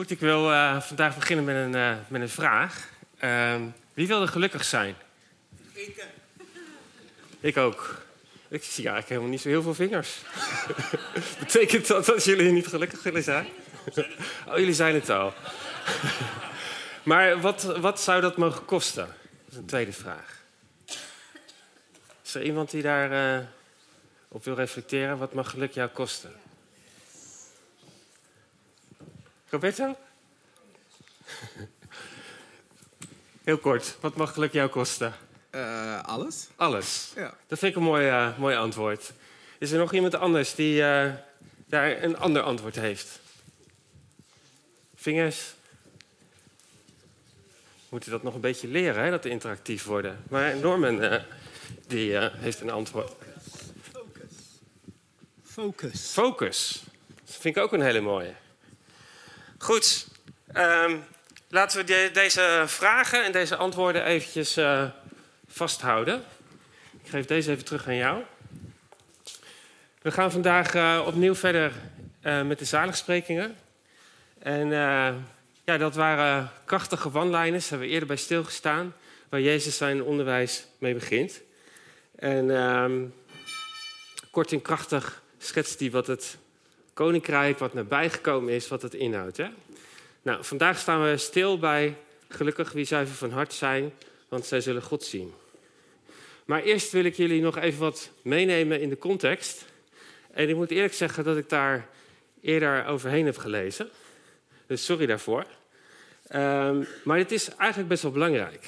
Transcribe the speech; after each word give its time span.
Goed, 0.00 0.10
ik 0.10 0.20
wil 0.20 0.50
uh, 0.50 0.80
vandaag 0.80 1.14
beginnen 1.14 1.44
met 1.44 1.54
een, 1.56 1.74
uh, 1.74 1.96
met 2.08 2.20
een 2.20 2.28
vraag. 2.28 2.88
Uh, 3.24 3.54
wie 3.94 4.06
wil 4.06 4.22
er 4.22 4.28
gelukkig 4.28 4.64
zijn? 4.64 4.94
Ik. 5.72 6.04
Ik 7.40 7.56
ook. 7.56 8.02
Ik 8.48 8.62
zie 8.62 8.84
eigenlijk 8.84 9.08
helemaal 9.08 9.30
niet 9.30 9.40
zo 9.40 9.48
heel 9.48 9.62
veel 9.62 9.74
vingers. 9.74 10.16
Betekent 11.38 11.86
dat 11.86 12.04
dat 12.04 12.24
jullie 12.24 12.52
niet 12.52 12.66
gelukkig 12.66 13.02
willen 13.02 13.22
zijn? 13.22 13.46
Oh, 14.46 14.56
jullie 14.56 14.74
zijn 14.74 14.94
het 14.94 15.10
al. 15.10 15.34
maar 17.10 17.40
wat, 17.40 17.62
wat 17.62 18.00
zou 18.00 18.20
dat 18.20 18.36
mogen 18.36 18.64
kosten? 18.64 19.06
Dat 19.06 19.50
is 19.50 19.56
een 19.56 19.66
tweede 19.66 19.92
vraag. 19.92 20.44
Is 22.24 22.34
er 22.34 22.42
iemand 22.42 22.70
die 22.70 22.82
daar 22.82 23.38
uh, 23.40 23.46
op 24.28 24.44
wil 24.44 24.54
reflecteren? 24.54 25.18
Wat 25.18 25.34
mag 25.34 25.50
geluk 25.50 25.72
jou 25.72 25.88
kosten? 25.88 26.32
Roberto? 29.50 29.96
Heel 33.44 33.58
kort, 33.58 33.96
wat 34.00 34.16
mag 34.16 34.32
geluk 34.32 34.52
jou 34.52 34.68
kosten? 34.68 35.14
Uh, 35.50 36.02
alles. 36.02 36.48
Alles? 36.56 37.12
Ja. 37.14 37.34
Dat 37.46 37.58
vind 37.58 37.72
ik 37.72 37.76
een 37.76 37.84
mooi, 37.86 38.06
uh, 38.06 38.38
mooi 38.38 38.56
antwoord. 38.56 39.12
Is 39.58 39.70
er 39.70 39.78
nog 39.78 39.92
iemand 39.92 40.14
anders 40.14 40.54
die 40.54 40.80
uh, 40.80 41.12
daar 41.66 42.02
een 42.02 42.16
ander 42.16 42.42
antwoord 42.42 42.74
heeft? 42.74 43.20
Vingers? 44.94 45.54
We 47.78 47.86
moeten 47.88 48.10
dat 48.10 48.22
nog 48.22 48.34
een 48.34 48.40
beetje 48.40 48.68
leren, 48.68 49.04
hè, 49.04 49.10
dat 49.10 49.24
interactief 49.24 49.84
worden. 49.84 50.22
Maar 50.28 50.56
Norman 50.56 51.20
die, 51.86 52.16
heeft 52.18 52.60
een 52.60 52.70
antwoord. 52.70 53.12
Focus. 53.90 54.32
Focus. 55.42 56.10
Focus. 56.10 56.82
Dat 57.24 57.36
vind 57.36 57.56
ik 57.56 57.62
ook 57.62 57.72
een 57.72 57.82
hele 57.82 58.00
mooie. 58.00 58.34
Goed, 59.62 60.06
um, 60.56 61.04
laten 61.48 61.78
we 61.78 61.84
de, 61.84 62.10
deze 62.12 62.62
vragen 62.66 63.24
en 63.24 63.32
deze 63.32 63.56
antwoorden 63.56 64.04
eventjes 64.04 64.58
uh, 64.58 64.84
vasthouden. 65.48 66.24
Ik 67.02 67.10
geef 67.10 67.26
deze 67.26 67.50
even 67.50 67.64
terug 67.64 67.86
aan 67.86 67.96
jou. 67.96 68.22
We 70.02 70.10
gaan 70.10 70.32
vandaag 70.32 70.74
uh, 70.74 71.02
opnieuw 71.06 71.34
verder 71.34 71.72
uh, 72.22 72.42
met 72.42 72.58
de 72.58 72.64
zaligsprekingen. 72.64 73.56
En 74.38 74.68
ja, 75.64 75.76
dat 75.78 75.94
waren 75.94 76.52
krachtige 76.64 77.14
one-liners, 77.14 77.62
daar 77.62 77.70
hebben 77.70 77.86
we 77.86 77.92
eerder 77.92 78.08
bij 78.08 78.16
stilgestaan, 78.16 78.94
waar 79.28 79.40
Jezus 79.40 79.76
zijn 79.76 80.02
onderwijs 80.02 80.64
mee 80.78 80.94
begint. 80.94 81.40
En 82.16 82.50
um, 82.50 83.14
kort 84.30 84.52
en 84.52 84.62
krachtig 84.62 85.22
schetst 85.38 85.80
hij 85.80 85.90
wat 85.90 86.06
het 86.06 86.38
koninkrijk 87.00 87.58
wat 87.58 87.74
nabijgekomen 87.74 88.52
is, 88.52 88.68
wat 88.68 88.82
het 88.82 88.94
inhoudt. 88.94 89.36
Hè? 89.36 89.46
Nou, 90.22 90.44
vandaag 90.44 90.78
staan 90.78 91.02
we 91.02 91.16
stil 91.16 91.58
bij 91.58 91.96
gelukkig 92.28 92.72
wie 92.72 92.84
zuiver 92.84 93.14
van 93.14 93.30
hart 93.30 93.52
zijn, 93.52 93.92
want 94.28 94.46
zij 94.46 94.60
zullen 94.60 94.82
God 94.82 95.04
zien. 95.04 95.32
Maar 96.44 96.62
eerst 96.62 96.92
wil 96.92 97.04
ik 97.04 97.14
jullie 97.14 97.40
nog 97.40 97.58
even 97.58 97.80
wat 97.80 98.10
meenemen 98.22 98.80
in 98.80 98.88
de 98.88 98.98
context. 98.98 99.64
En 100.30 100.48
ik 100.48 100.54
moet 100.54 100.70
eerlijk 100.70 100.94
zeggen 100.94 101.24
dat 101.24 101.36
ik 101.36 101.48
daar 101.48 101.88
eerder 102.40 102.86
overheen 102.86 103.26
heb 103.26 103.36
gelezen. 103.36 103.88
Dus 104.66 104.84
sorry 104.84 105.06
daarvoor. 105.06 105.46
Um, 106.34 106.86
maar 107.04 107.18
het 107.18 107.32
is 107.32 107.48
eigenlijk 107.48 107.88
best 107.88 108.02
wel 108.02 108.12
belangrijk. 108.12 108.66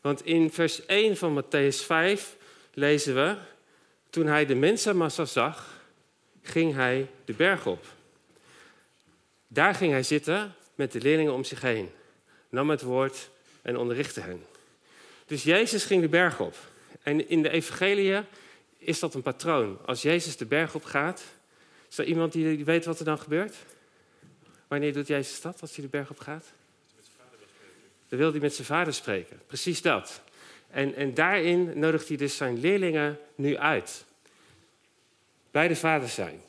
Want 0.00 0.24
in 0.24 0.50
vers 0.50 0.86
1 0.86 1.16
van 1.16 1.42
Matthäus 1.42 1.76
5 1.84 2.36
lezen 2.72 3.14
we... 3.14 3.36
Toen 4.10 4.26
hij 4.26 4.46
de 4.46 4.54
mensenmassa 4.54 5.24
zag, 5.24 5.73
ging 6.44 6.74
hij 6.74 7.08
de 7.24 7.32
berg 7.32 7.66
op. 7.66 7.84
Daar 9.46 9.74
ging 9.74 9.92
hij 9.92 10.02
zitten 10.02 10.54
met 10.74 10.92
de 10.92 11.00
leerlingen 11.00 11.32
om 11.32 11.44
zich 11.44 11.60
heen, 11.60 11.90
nam 12.48 12.70
het 12.70 12.82
woord 12.82 13.30
en 13.62 13.76
onderrichtte 13.76 14.20
hen. 14.20 14.44
Dus 15.26 15.42
Jezus 15.42 15.84
ging 15.84 16.02
de 16.02 16.08
berg 16.08 16.40
op. 16.40 16.56
En 17.02 17.28
in 17.28 17.42
de 17.42 17.50
evangelie 17.50 18.22
is 18.78 18.98
dat 18.98 19.14
een 19.14 19.22
patroon. 19.22 19.78
Als 19.86 20.02
Jezus 20.02 20.36
de 20.36 20.46
berg 20.46 20.74
op 20.74 20.84
gaat, 20.84 21.22
is 21.90 21.98
er 21.98 22.04
iemand 22.04 22.32
die 22.32 22.64
weet 22.64 22.84
wat 22.84 22.98
er 22.98 23.04
dan 23.04 23.18
gebeurt? 23.18 23.54
Wanneer 24.68 24.92
doet 24.92 25.06
Jezus 25.06 25.40
dat, 25.40 25.60
als 25.60 25.74
hij 25.74 25.84
de 25.84 25.90
berg 25.90 26.10
op 26.10 26.18
gaat? 26.18 26.52
Dan 28.08 28.18
wil 28.18 28.30
hij 28.30 28.40
met 28.40 28.54
zijn 28.54 28.66
vader 28.66 28.94
spreken. 28.94 29.40
Precies 29.46 29.82
dat. 29.82 30.22
En, 30.70 30.94
en 30.94 31.14
daarin 31.14 31.78
nodigt 31.78 32.08
hij 32.08 32.16
dus 32.16 32.36
zijn 32.36 32.60
leerlingen 32.60 33.18
nu 33.34 33.56
uit 33.56 34.04
bij 35.54 35.68
de 35.68 35.76
Vader 35.76 36.08
zijn. 36.08 36.42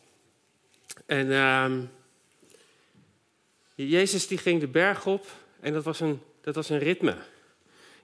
En 1.06 1.28
uh, 1.28 1.72
Jezus 3.76 4.28
die 4.28 4.38
ging 4.38 4.60
de 4.60 4.68
berg 4.68 5.06
op 5.06 5.26
en 5.60 5.74
dat 5.74 5.84
was, 5.84 6.00
een, 6.00 6.22
dat 6.42 6.56
was 6.56 6.70
een 6.70 6.80
ritme 6.80 7.18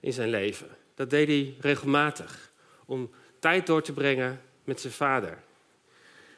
in 0.00 0.12
zijn 0.12 0.28
leven. 0.28 0.68
Dat 0.94 1.10
deed 1.10 1.28
hij 1.28 1.54
regelmatig 1.60 2.52
om 2.84 3.10
tijd 3.38 3.66
door 3.66 3.82
te 3.82 3.92
brengen 3.92 4.40
met 4.64 4.80
zijn 4.80 4.92
vader. 4.92 5.42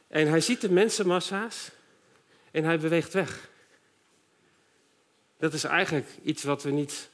En 0.09 0.29
hij 0.29 0.41
ziet 0.41 0.61
de 0.61 0.73
mensenmassa's 0.73 1.71
en 2.51 2.65
hij 2.65 2.79
beweegt 2.79 3.13
weg. 3.13 3.49
Dat 5.39 5.53
is 5.53 5.65
eigenlijk 5.65 6.09
iets 6.23 6.43
wat 6.43 6.63
we 6.63 6.71
niet 6.71 7.09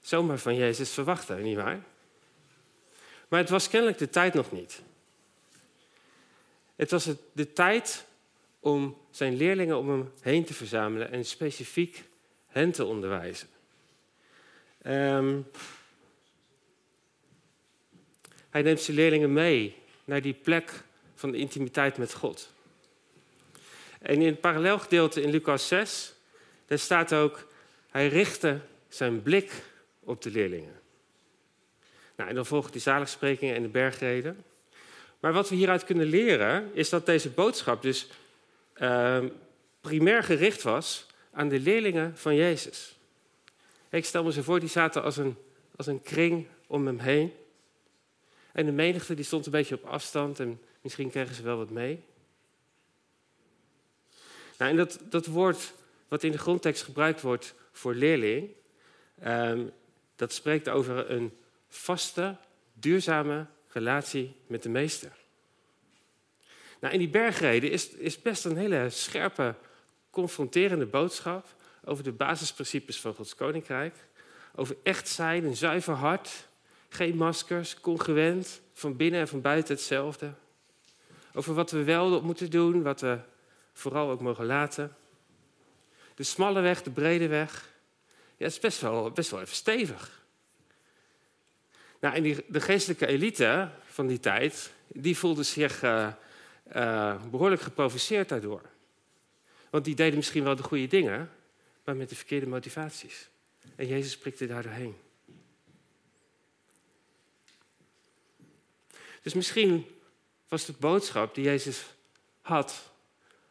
zomaar 0.00 0.38
van 0.38 0.54
Jezus 0.54 0.90
verwachten, 0.90 1.42
nietwaar? 1.42 1.82
Maar 3.28 3.40
het 3.40 3.50
was 3.50 3.68
kennelijk 3.68 3.98
de 3.98 4.10
tijd 4.10 4.34
nog 4.34 4.52
niet. 4.52 4.82
Het 6.78 6.90
was 6.90 7.08
de 7.32 7.52
tijd 7.52 8.06
om 8.60 8.96
zijn 9.10 9.36
leerlingen 9.36 9.78
om 9.78 9.88
hem 9.88 10.12
heen 10.20 10.44
te 10.44 10.54
verzamelen 10.54 11.10
en 11.10 11.24
specifiek 11.24 12.04
hen 12.46 12.72
te 12.72 12.84
onderwijzen. 12.84 13.48
Um, 14.86 15.46
hij 18.50 18.62
neemt 18.62 18.80
zijn 18.80 18.96
leerlingen 18.96 19.32
mee 19.32 19.76
naar 20.04 20.22
die 20.22 20.34
plek 20.34 20.82
van 21.14 21.30
de 21.30 21.38
intimiteit 21.38 21.98
met 21.98 22.14
God. 22.14 22.52
En 24.00 24.20
in 24.20 24.26
het 24.26 24.40
parallelgedeelte 24.40 25.22
in 25.22 25.30
Lucas 25.30 25.68
6, 25.68 26.14
daar 26.66 26.78
staat 26.78 27.14
ook, 27.14 27.46
hij 27.90 28.08
richtte 28.08 28.60
zijn 28.88 29.22
blik 29.22 29.52
op 30.00 30.22
de 30.22 30.30
leerlingen. 30.30 30.80
Nou, 32.16 32.28
en 32.28 32.34
dan 32.34 32.46
volgen 32.46 32.72
die 32.72 32.80
zaligsprekingen 32.80 33.54
en 33.54 33.62
de 33.62 33.68
bergreden. 33.68 34.44
Maar 35.20 35.32
wat 35.32 35.48
we 35.48 35.54
hieruit 35.54 35.84
kunnen 35.84 36.06
leren, 36.06 36.74
is 36.74 36.88
dat 36.88 37.06
deze 37.06 37.30
boodschap 37.30 37.82
dus 37.82 38.08
uh, 38.76 39.24
primair 39.80 40.22
gericht 40.22 40.62
was 40.62 41.06
aan 41.30 41.48
de 41.48 41.60
leerlingen 41.60 42.16
van 42.16 42.34
Jezus. 42.34 42.98
Ik 43.90 44.04
stel 44.04 44.24
me 44.24 44.32
zo 44.32 44.42
voor, 44.42 44.60
die 44.60 44.68
zaten 44.68 45.02
als 45.02 45.16
een, 45.16 45.36
als 45.76 45.86
een 45.86 46.02
kring 46.02 46.46
om 46.66 46.86
hem 46.86 46.98
heen. 46.98 47.32
En 48.52 48.66
de 48.66 48.72
menigte 48.72 49.14
die 49.14 49.24
stond 49.24 49.46
een 49.46 49.52
beetje 49.52 49.74
op 49.74 49.84
afstand 49.84 50.40
en 50.40 50.60
misschien 50.80 51.10
kregen 51.10 51.34
ze 51.34 51.42
wel 51.42 51.56
wat 51.56 51.70
mee. 51.70 52.04
Nou, 54.58 54.70
en 54.70 54.76
dat, 54.76 54.98
dat 55.02 55.26
woord 55.26 55.72
wat 56.08 56.22
in 56.22 56.32
de 56.32 56.38
grondtekst 56.38 56.82
gebruikt 56.82 57.20
wordt 57.20 57.54
voor 57.72 57.94
leerling, 57.94 58.48
um, 59.26 59.72
dat 60.16 60.32
spreekt 60.32 60.68
over 60.68 61.10
een 61.10 61.32
vaste, 61.68 62.36
duurzame 62.72 63.46
relatie 63.68 64.34
met 64.46 64.62
de 64.62 64.68
meester. 64.68 65.12
Nou, 66.80 66.92
in 66.92 66.98
die 66.98 67.08
bergreden 67.08 67.70
is, 67.70 67.88
is 67.88 68.22
best 68.22 68.44
een 68.44 68.56
hele 68.56 68.90
scherpe, 68.90 69.54
confronterende 70.10 70.86
boodschap 70.86 71.46
over 71.84 72.04
de 72.04 72.12
basisprincipes 72.12 73.00
van 73.00 73.14
Gods 73.14 73.34
koninkrijk. 73.34 73.94
Over 74.54 74.76
echt 74.82 75.08
zijn, 75.08 75.44
een 75.44 75.56
zuiver 75.56 75.94
hart, 75.94 76.48
geen 76.88 77.16
maskers, 77.16 77.80
congruent, 77.80 78.60
van 78.72 78.96
binnen 78.96 79.20
en 79.20 79.28
van 79.28 79.40
buiten 79.40 79.74
hetzelfde. 79.74 80.32
Over 81.34 81.54
wat 81.54 81.70
we 81.70 81.84
wel 81.84 82.22
moeten 82.22 82.50
doen, 82.50 82.82
wat 82.82 83.00
we 83.00 83.18
vooral 83.72 84.10
ook 84.10 84.20
mogen 84.20 84.46
laten. 84.46 84.96
De 86.14 86.22
smalle 86.22 86.60
weg, 86.60 86.82
de 86.82 86.90
brede 86.90 87.26
weg. 87.26 87.68
Ja, 88.36 88.44
het 88.44 88.52
is 88.52 88.60
best 88.60 88.80
wel, 88.80 89.10
best 89.10 89.30
wel 89.30 89.40
even 89.40 89.54
stevig. 89.54 90.17
Nou, 92.00 92.14
en 92.14 92.22
die, 92.22 92.44
de 92.48 92.60
geestelijke 92.60 93.06
elite 93.06 93.70
van 93.84 94.06
die 94.06 94.20
tijd, 94.20 94.72
die 94.86 95.16
voelde 95.16 95.42
zich 95.42 95.82
uh, 95.82 96.12
uh, 96.76 97.22
behoorlijk 97.30 97.62
geprovoceerd 97.62 98.28
daardoor. 98.28 98.62
Want 99.70 99.84
die 99.84 99.94
deden 99.94 100.16
misschien 100.16 100.44
wel 100.44 100.56
de 100.56 100.62
goede 100.62 100.86
dingen, 100.86 101.30
maar 101.84 101.96
met 101.96 102.08
de 102.08 102.14
verkeerde 102.14 102.46
motivaties. 102.46 103.28
En 103.76 103.86
Jezus 103.86 104.18
prikte 104.18 104.46
daar 104.46 104.62
doorheen. 104.62 104.96
Dus 109.22 109.34
misschien 109.34 109.86
was 110.48 110.64
de 110.64 110.74
boodschap 110.78 111.34
die 111.34 111.44
Jezus 111.44 111.84
had 112.40 112.90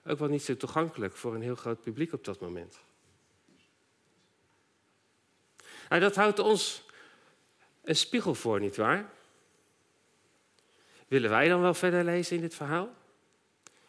ook 0.05 0.19
wel 0.19 0.27
niet 0.27 0.43
zo 0.43 0.57
toegankelijk 0.57 1.15
voor 1.15 1.35
een 1.35 1.41
heel 1.41 1.55
groot 1.55 1.81
publiek 1.81 2.13
op 2.13 2.25
dat 2.25 2.39
moment. 2.39 2.77
Nou, 5.89 6.01
dat 6.01 6.15
houdt 6.15 6.39
ons 6.39 6.85
een 7.87 7.95
spiegel 7.95 8.35
voor, 8.35 8.59
nietwaar? 8.59 9.09
Willen 11.07 11.29
wij 11.29 11.47
dan 11.47 11.61
wel 11.61 11.73
verder 11.73 12.03
lezen 12.03 12.35
in 12.35 12.41
dit 12.41 12.55
verhaal? 12.55 12.95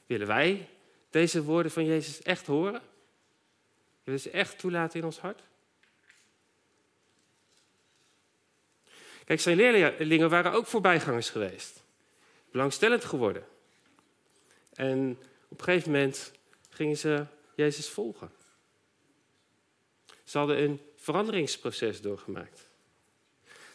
Willen 0.06 0.26
wij 0.26 0.68
deze 1.10 1.42
woorden 1.42 1.72
van 1.72 1.84
Jezus 1.84 2.22
echt 2.22 2.46
horen? 2.46 2.82
Willen 4.04 4.20
ze 4.20 4.30
echt 4.30 4.58
toelaten 4.58 4.98
in 4.98 5.04
ons 5.04 5.18
hart? 5.18 5.42
Kijk, 9.24 9.40
zijn 9.40 9.56
leerlingen 9.56 10.30
waren 10.30 10.52
ook 10.52 10.66
voorbijgangers 10.66 11.30
geweest. 11.30 11.82
Belangstellend 12.50 13.04
geworden. 13.04 13.46
En 14.74 15.18
op 15.48 15.58
een 15.58 15.64
gegeven 15.64 15.90
moment 15.92 16.32
gingen 16.70 16.96
ze 16.96 17.24
Jezus 17.54 17.88
volgen. 17.88 18.30
Ze 20.24 20.38
hadden 20.38 20.62
een 20.62 20.80
veranderingsproces 20.96 22.00
doorgemaakt. 22.00 22.67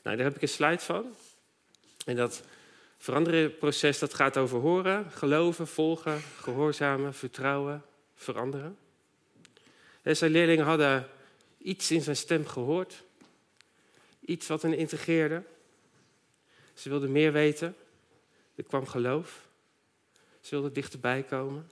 Nou, 0.03 0.15
daar 0.17 0.25
heb 0.25 0.35
ik 0.35 0.41
een 0.41 0.47
slide 0.47 0.79
van. 0.79 1.15
En 2.05 2.15
dat 2.15 2.44
veranderenproces 2.97 4.00
dat 4.00 4.13
gaat 4.13 4.38
over 4.38 4.59
horen, 4.59 5.11
geloven, 5.11 5.67
volgen, 5.67 6.21
gehoorzamen, 6.21 7.13
vertrouwen, 7.13 7.85
veranderen. 8.13 8.77
En 10.01 10.17
zijn 10.17 10.31
leerlingen 10.31 10.65
hadden 10.65 11.07
iets 11.57 11.91
in 11.91 12.01
zijn 12.01 12.15
stem 12.15 12.47
gehoord. 12.47 13.03
Iets 14.19 14.47
wat 14.47 14.61
hen 14.61 14.77
integreerde. 14.77 15.44
Ze 16.73 16.89
wilden 16.89 17.11
meer 17.11 17.31
weten. 17.31 17.75
Er 18.55 18.63
kwam 18.63 18.88
geloof. 18.88 19.47
Ze 20.41 20.50
wilden 20.50 20.73
dichterbij 20.73 21.23
komen. 21.23 21.69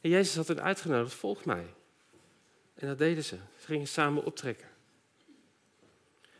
En 0.00 0.10
Jezus 0.10 0.36
had 0.36 0.48
hen 0.48 0.62
uitgenodigd, 0.62 1.14
volg 1.14 1.44
mij. 1.44 1.66
En 2.74 2.86
dat 2.86 2.98
deden 2.98 3.24
ze. 3.24 3.36
Ze 3.60 3.66
gingen 3.66 3.86
samen 3.86 4.24
optrekken. 4.24 4.67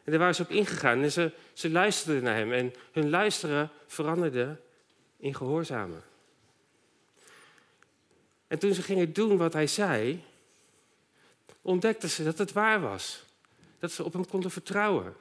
En 0.09 0.15
daar 0.15 0.23
waren 0.23 0.37
ze 0.37 0.43
op 0.43 0.51
ingegaan 0.51 1.03
en 1.03 1.13
ze, 1.13 1.33
ze 1.53 1.71
luisterden 1.71 2.23
naar 2.23 2.35
hem. 2.35 2.53
En 2.53 2.75
hun 2.93 3.11
luisteren 3.11 3.71
veranderde 3.87 4.57
in 5.17 5.35
gehoorzamen. 5.35 6.03
En 8.47 8.59
toen 8.59 8.75
ze 8.75 8.83
gingen 8.83 9.13
doen 9.13 9.37
wat 9.37 9.53
hij 9.53 9.67
zei, 9.67 10.25
ontdekten 11.63 12.09
ze 12.11 12.25
dat 12.25 12.39
het 12.39 12.53
waar 12.53 12.81
was. 12.81 13.25
Dat 13.79 13.93
ze 13.93 14.05
op 14.05 14.13
hem 14.13 14.27
konden 14.27 14.51
vertrouwen. 14.51 15.17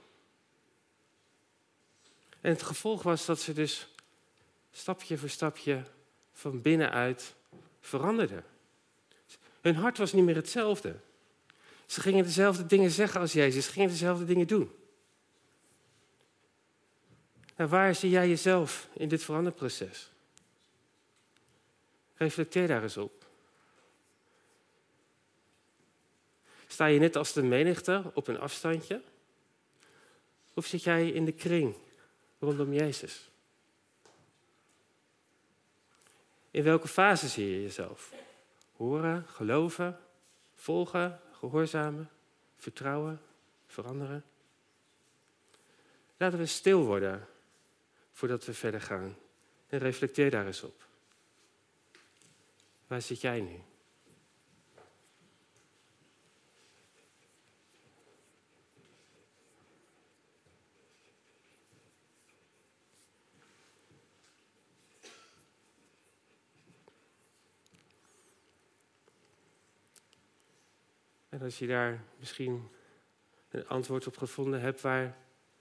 En 2.42 2.52
het 2.52 2.64
gevolg 2.64 3.04
was 3.04 3.26
dat 3.26 3.40
ze 3.40 3.54
dus 3.54 3.88
stapje 4.72 5.18
voor 5.18 5.30
stapje 5.30 5.84
van 6.34 6.62
binnenuit 6.62 7.34
veranderden. 7.82 8.44
Hun 9.62 9.76
hart 9.76 9.98
was 9.98 10.14
niet 10.14 10.26
meer 10.26 10.36
hetzelfde. 10.36 10.96
Ze 11.88 12.02
gingen 12.02 12.24
dezelfde 12.24 12.66
dingen 12.66 12.92
zeggen 12.92 13.20
als 13.20 13.34
Jezus, 13.34 13.66
ze 13.66 13.72
gingen 13.72 13.90
dezelfde 13.90 14.26
dingen 14.26 14.48
doen. 14.48 14.72
En 17.56 17.70
waar 17.70 17.96
zie 17.96 18.10
jij 18.10 18.28
jezelf 18.28 18.88
in 18.94 19.08
dit 19.08 19.24
veranderproces? 19.24 20.12
Reflecteer 22.16 22.68
daar 22.68 22.84
eens 22.84 22.98
op. 22.98 23.26
Sta 26.68 26.86
je 26.86 27.00
net 27.00 27.16
als 27.16 27.34
de 27.34 27.44
menigte 27.44 28.12
op 28.14 28.28
een 28.28 28.40
afstandje? 28.40 29.02
Of 30.54 30.66
zit 30.66 30.84
jij 30.84 31.10
in 31.10 31.26
de 31.26 31.32
kring 31.32 31.76
rondom 32.40 32.74
Jezus? 32.74 33.30
In 36.52 36.64
welke 36.64 36.88
fase 36.88 37.28
zie 37.28 37.50
je 37.50 37.62
jezelf? 37.62 38.14
Horen, 38.76 39.26
geloven, 39.28 40.00
volgen, 40.56 41.22
gehoorzamen, 41.40 42.10
vertrouwen, 42.56 43.22
veranderen? 43.68 44.24
Laten 46.18 46.40
we 46.40 46.46
stil 46.46 46.84
worden 46.86 47.28
voordat 48.12 48.46
we 48.46 48.54
verder 48.54 48.82
gaan. 48.82 49.16
En 49.68 49.80
reflecteer 49.80 50.32
daar 50.32 50.46
eens 50.46 50.64
op. 50.64 50.86
Waar 52.88 53.02
zit 53.02 53.22
jij 53.22 53.42
nu? 53.42 53.62
En 71.38 71.44
als 71.44 71.60
je 71.60 71.68
daar 71.68 72.04
misschien 72.20 72.70
een 73.50 73.68
antwoord 73.68 74.08
op 74.08 74.18
gevonden 74.18 74.62
hebt, 74.62 74.82
waar 74.82 75.18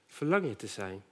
verlang 0.06 0.46
je 0.46 0.56
te 0.56 0.67
zijn? 0.67 1.05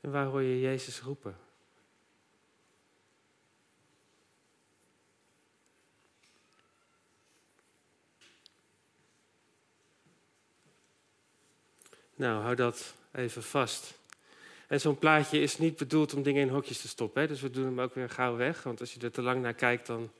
En 0.00 0.10
waar 0.10 0.26
hoor 0.26 0.42
je 0.42 0.60
Jezus 0.60 1.00
roepen? 1.00 1.38
Nou, 12.14 12.42
hou 12.42 12.54
dat 12.54 12.94
even 13.12 13.42
vast. 13.42 13.99
En 14.70 14.80
zo'n 14.80 14.98
plaatje 14.98 15.40
is 15.40 15.58
niet 15.58 15.76
bedoeld 15.76 16.14
om 16.14 16.22
dingen 16.22 16.42
in 16.42 16.48
hokjes 16.48 16.80
te 16.80 16.88
stoppen. 16.88 17.22
Hè? 17.22 17.28
Dus 17.28 17.40
we 17.40 17.50
doen 17.50 17.64
hem 17.64 17.80
ook 17.80 17.94
weer 17.94 18.10
gauw 18.10 18.36
weg. 18.36 18.62
Want 18.62 18.80
als 18.80 18.94
je 18.94 19.00
er 19.00 19.10
te 19.10 19.22
lang 19.22 19.42
naar 19.42 19.54
kijkt, 19.54 19.86
dan, 19.86 20.12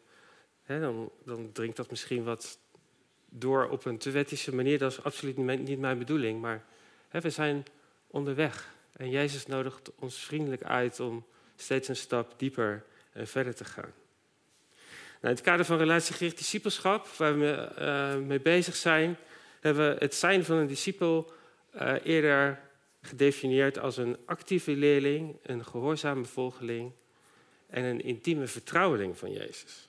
hè, 0.63 0.81
dan, 0.81 1.11
dan 1.25 1.53
dringt 1.53 1.77
dat 1.77 1.91
misschien 1.91 2.25
wat 2.25 2.59
door 3.29 3.69
op 3.69 3.85
een 3.85 3.99
te 3.99 4.11
wettische 4.11 4.55
manier. 4.55 4.79
Dat 4.79 4.93
is 4.93 5.03
absoluut 5.03 5.37
niet 5.37 5.79
mijn 5.79 5.99
bedoeling. 5.99 6.41
Maar 6.41 6.65
hè, 7.09 7.21
we 7.21 7.31
zijn 7.31 7.65
onderweg. 8.07 8.75
En 8.93 9.11
Jezus 9.11 9.47
nodigt 9.47 9.91
ons 9.99 10.25
vriendelijk 10.25 10.63
uit 10.63 11.01
om 11.01 11.25
steeds 11.57 11.89
een 11.89 11.97
stap 11.97 12.35
dieper 12.37 12.85
en 13.13 13.27
verder 13.27 13.55
te 13.55 13.65
gaan. 13.65 13.93
Nou, 15.21 15.21
in 15.21 15.29
het 15.29 15.41
kader 15.41 15.65
van 15.65 15.79
relatiegericht 15.79 16.39
discipelschap, 16.39 17.07
waar 17.07 17.39
we 17.39 17.69
uh, 17.79 18.27
mee 18.27 18.41
bezig 18.41 18.77
zijn, 18.77 19.17
hebben 19.61 19.95
we 19.95 19.97
het 19.99 20.15
zijn 20.15 20.45
van 20.45 20.57
een 20.57 20.67
discipel 20.67 21.33
uh, 21.75 21.95
eerder 22.03 22.69
gedefinieerd 23.01 23.79
als 23.79 23.97
een 23.97 24.17
actieve 24.25 24.73
leerling, 24.73 25.37
een 25.43 25.65
gehoorzame 25.65 26.25
volgeling 26.25 26.93
en 27.67 27.85
een 27.85 28.01
intieme 28.01 28.47
vertrouweling 28.47 29.19
van 29.19 29.33
Jezus. 29.33 29.89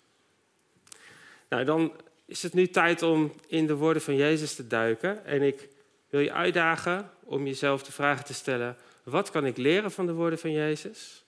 Nou, 1.50 1.64
dan 1.64 1.94
is 2.26 2.44
het 2.44 2.54
nu 2.54 2.68
tijd 2.68 3.02
om 3.02 3.32
in 3.48 3.68
de 3.68 3.76
woorden 3.76 4.02
van 4.02 4.16
Jezus 4.16 4.56
te 4.56 4.68
duiken. 4.68 5.26
En 5.26 5.42
ik 5.42 5.70
wil 6.10 6.20
je 6.20 6.34
uitdagen 6.34 7.12
om 7.24 7.46
jezelf 7.46 7.84
de 7.84 7.92
vraag 7.92 8.26
te 8.26 8.34
stellen: 8.34 8.78
wat 9.04 9.32
kan 9.32 9.46
ik 9.46 9.58
leren 9.58 9.92
van 9.92 10.06
de 10.06 10.14
woorden 10.14 10.40
van 10.40 10.52
Jezus? 10.52 11.24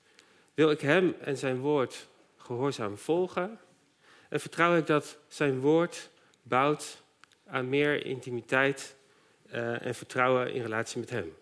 Wil 0.53 0.71
ik 0.71 0.81
Hem 0.81 1.15
en 1.19 1.37
Zijn 1.37 1.59
woord 1.59 2.07
gehoorzaam 2.37 2.97
volgen? 2.97 3.59
En 4.29 4.39
vertrouw 4.39 4.77
ik 4.77 4.87
dat 4.87 5.17
Zijn 5.27 5.59
woord 5.59 6.09
bouwt 6.41 7.03
aan 7.45 7.69
meer 7.69 8.05
intimiteit 8.05 8.95
uh, 9.53 9.85
en 9.85 9.95
vertrouwen 9.95 10.53
in 10.53 10.61
relatie 10.61 10.99
met 10.99 11.09
Hem? 11.09 11.33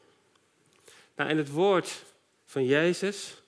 En 1.27 1.37
het 1.37 1.49
woord 1.49 2.03
van 2.45 2.65
Jezus 2.65 3.41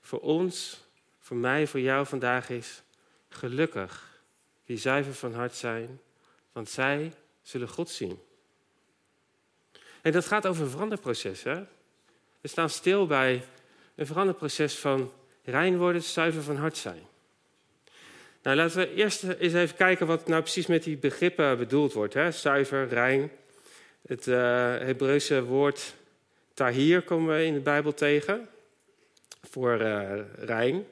voor 0.00 0.20
ons, 0.20 0.84
voor 1.18 1.36
mij, 1.36 1.66
voor 1.66 1.80
jou 1.80 2.06
vandaag 2.06 2.50
is: 2.50 2.82
gelukkig 3.28 4.20
die 4.64 4.76
zuiver 4.76 5.14
van 5.14 5.34
hart 5.34 5.54
zijn, 5.54 6.00
want 6.52 6.68
zij 6.70 7.12
zullen 7.42 7.68
God 7.68 7.90
zien. 7.90 8.18
En 10.02 10.12
dat 10.12 10.26
gaat 10.26 10.46
over 10.46 10.62
een 10.62 10.70
veranderproces. 10.70 11.42
Hè? 11.42 11.64
We 12.40 12.48
staan 12.48 12.70
stil 12.70 13.06
bij 13.06 13.44
een 13.94 14.06
veranderproces 14.06 14.74
van 14.74 15.12
rein 15.44 15.78
worden, 15.78 16.02
zuiver 16.02 16.42
van 16.42 16.56
hart 16.56 16.76
zijn. 16.76 17.02
Nou, 18.42 18.56
laten 18.56 18.78
we 18.78 18.94
eerst 18.94 19.22
eens 19.22 19.52
even 19.52 19.76
kijken 19.76 20.06
wat 20.06 20.26
nou 20.26 20.42
precies 20.42 20.66
met 20.66 20.82
die 20.82 20.96
begrippen 20.96 21.58
bedoeld 21.58 21.92
wordt. 21.92 22.14
Hè? 22.14 22.30
Zuiver, 22.30 22.88
rein. 22.88 23.30
Het 24.06 24.26
uh, 24.26 24.36
Hebreeuwse 24.78 25.44
woord 25.44 25.94
tahir 26.58 27.02
komen 27.02 27.36
we 27.36 27.44
in 27.44 27.54
de 27.54 27.60
Bijbel 27.60 27.94
tegen 27.94 28.48
voor 29.42 29.80
uh, 29.80 30.20
rein. 30.38 30.86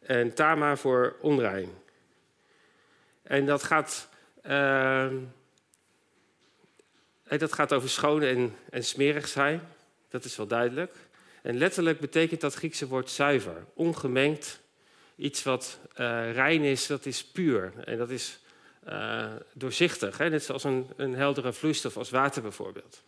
En 0.00 0.34
tama 0.34 0.76
voor 0.76 1.16
onrein. 1.20 1.68
En 3.22 3.46
dat 3.46 3.62
gaat, 3.62 4.08
uh, 4.46 5.12
dat 7.28 7.52
gaat 7.52 7.72
over 7.72 7.88
schoon 7.88 8.22
en, 8.22 8.56
en 8.70 8.84
smerig 8.84 9.28
zijn. 9.28 9.60
Dat 10.08 10.24
is 10.24 10.36
wel 10.36 10.46
duidelijk. 10.46 10.94
En 11.42 11.58
letterlijk 11.58 12.00
betekent 12.00 12.40
dat 12.40 12.54
Griekse 12.54 12.86
woord 12.86 13.10
zuiver, 13.10 13.64
ongemengd. 13.74 14.60
Iets 15.16 15.42
wat 15.42 15.78
uh, 16.00 16.32
rein 16.32 16.62
is, 16.62 16.86
dat 16.86 17.06
is 17.06 17.24
puur. 17.24 17.72
En 17.84 17.98
dat 17.98 18.10
is 18.10 18.38
doorzichtig. 19.52 20.18
Hè? 20.18 20.28
Net 20.28 20.44
zoals 20.44 20.64
een, 20.64 20.90
een 20.96 21.14
heldere 21.14 21.52
vloeistof 21.52 21.96
als 21.96 22.10
water 22.10 22.42
bijvoorbeeld. 22.42 23.02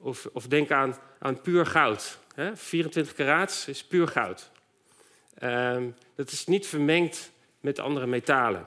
Of, 0.00 0.28
of 0.32 0.46
denk 0.46 0.70
aan, 0.70 0.96
aan 1.18 1.40
puur 1.40 1.66
goud. 1.66 2.18
Hè? 2.34 2.56
24 2.56 3.14
karaats 3.14 3.68
is 3.68 3.84
puur 3.84 4.08
goud. 4.08 4.50
Um, 5.42 5.94
dat 6.14 6.30
is 6.30 6.46
niet 6.46 6.66
vermengd 6.66 7.30
met 7.60 7.78
andere 7.78 8.06
metalen 8.06 8.66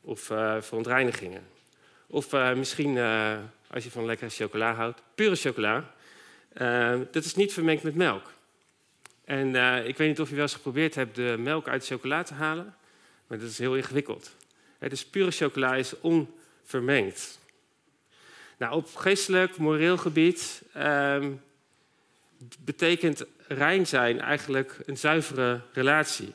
of 0.00 0.30
uh, 0.30 0.56
verontreinigingen. 0.60 1.46
Of 2.06 2.32
misschien, 2.32 2.98
als 3.70 3.84
je 3.84 3.90
van 3.90 4.04
lekkere 4.04 4.30
chocola 4.30 4.74
houdt, 4.74 5.02
pure 5.14 5.36
chocola. 5.36 5.94
Uh, 6.54 7.00
dat 7.10 7.24
is 7.24 7.34
niet 7.34 7.52
vermengd 7.52 7.82
met 7.82 7.94
melk. 7.94 8.32
En 9.26 9.56
eh, 9.56 9.88
ik 9.88 9.96
weet 9.96 10.08
niet 10.08 10.20
of 10.20 10.28
je 10.28 10.34
wel 10.34 10.44
eens 10.44 10.54
geprobeerd 10.54 10.94
hebt 10.94 11.14
de 11.14 11.36
melk 11.38 11.68
uit 11.68 11.86
chocola 11.86 12.22
te 12.22 12.34
halen, 12.34 12.74
maar 13.26 13.38
dat 13.38 13.48
is 13.48 13.58
heel 13.58 13.76
ingewikkeld. 13.76 14.30
Hè, 14.78 14.88
pure 15.10 15.30
chocola 15.30 15.74
is 15.74 16.00
onvermengd. 16.00 17.38
Nou, 18.56 18.74
op 18.74 18.94
geestelijk, 18.94 19.56
moreel 19.56 19.96
gebied 19.96 20.62
ehm, 20.72 21.32
betekent 22.58 23.24
rein 23.48 23.86
zijn 23.86 24.20
eigenlijk 24.20 24.78
een 24.86 24.96
zuivere 24.96 25.60
relatie. 25.72 26.32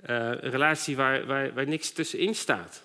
Eh, 0.00 0.16
een 0.16 0.50
relatie 0.50 0.96
waar, 0.96 1.26
waar, 1.26 1.54
waar 1.54 1.66
niks 1.66 1.90
tussenin 1.90 2.34
staat. 2.34 2.82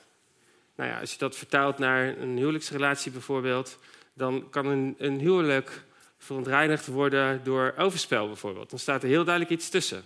Nou 0.76 0.90
ja, 0.90 1.00
als 1.00 1.12
je 1.12 1.18
dat 1.18 1.36
vertaalt 1.36 1.78
naar 1.78 2.18
een 2.18 2.38
huwelijksrelatie 2.38 3.12
bijvoorbeeld, 3.12 3.80
dan 4.14 4.50
kan 4.50 4.66
een, 4.66 4.96
een 4.98 5.20
huwelijk 5.20 5.84
verontreinigd 6.18 6.88
worden 6.88 7.44
door 7.44 7.74
overspel 7.78 8.28
bijvoorbeeld. 8.28 8.70
Dan 8.70 8.80
staat 8.80 9.04
er 9.04 9.10
heel 9.10 9.24
duidelijk 9.24 9.54
iets 9.56 9.70
tussen. 9.70 10.04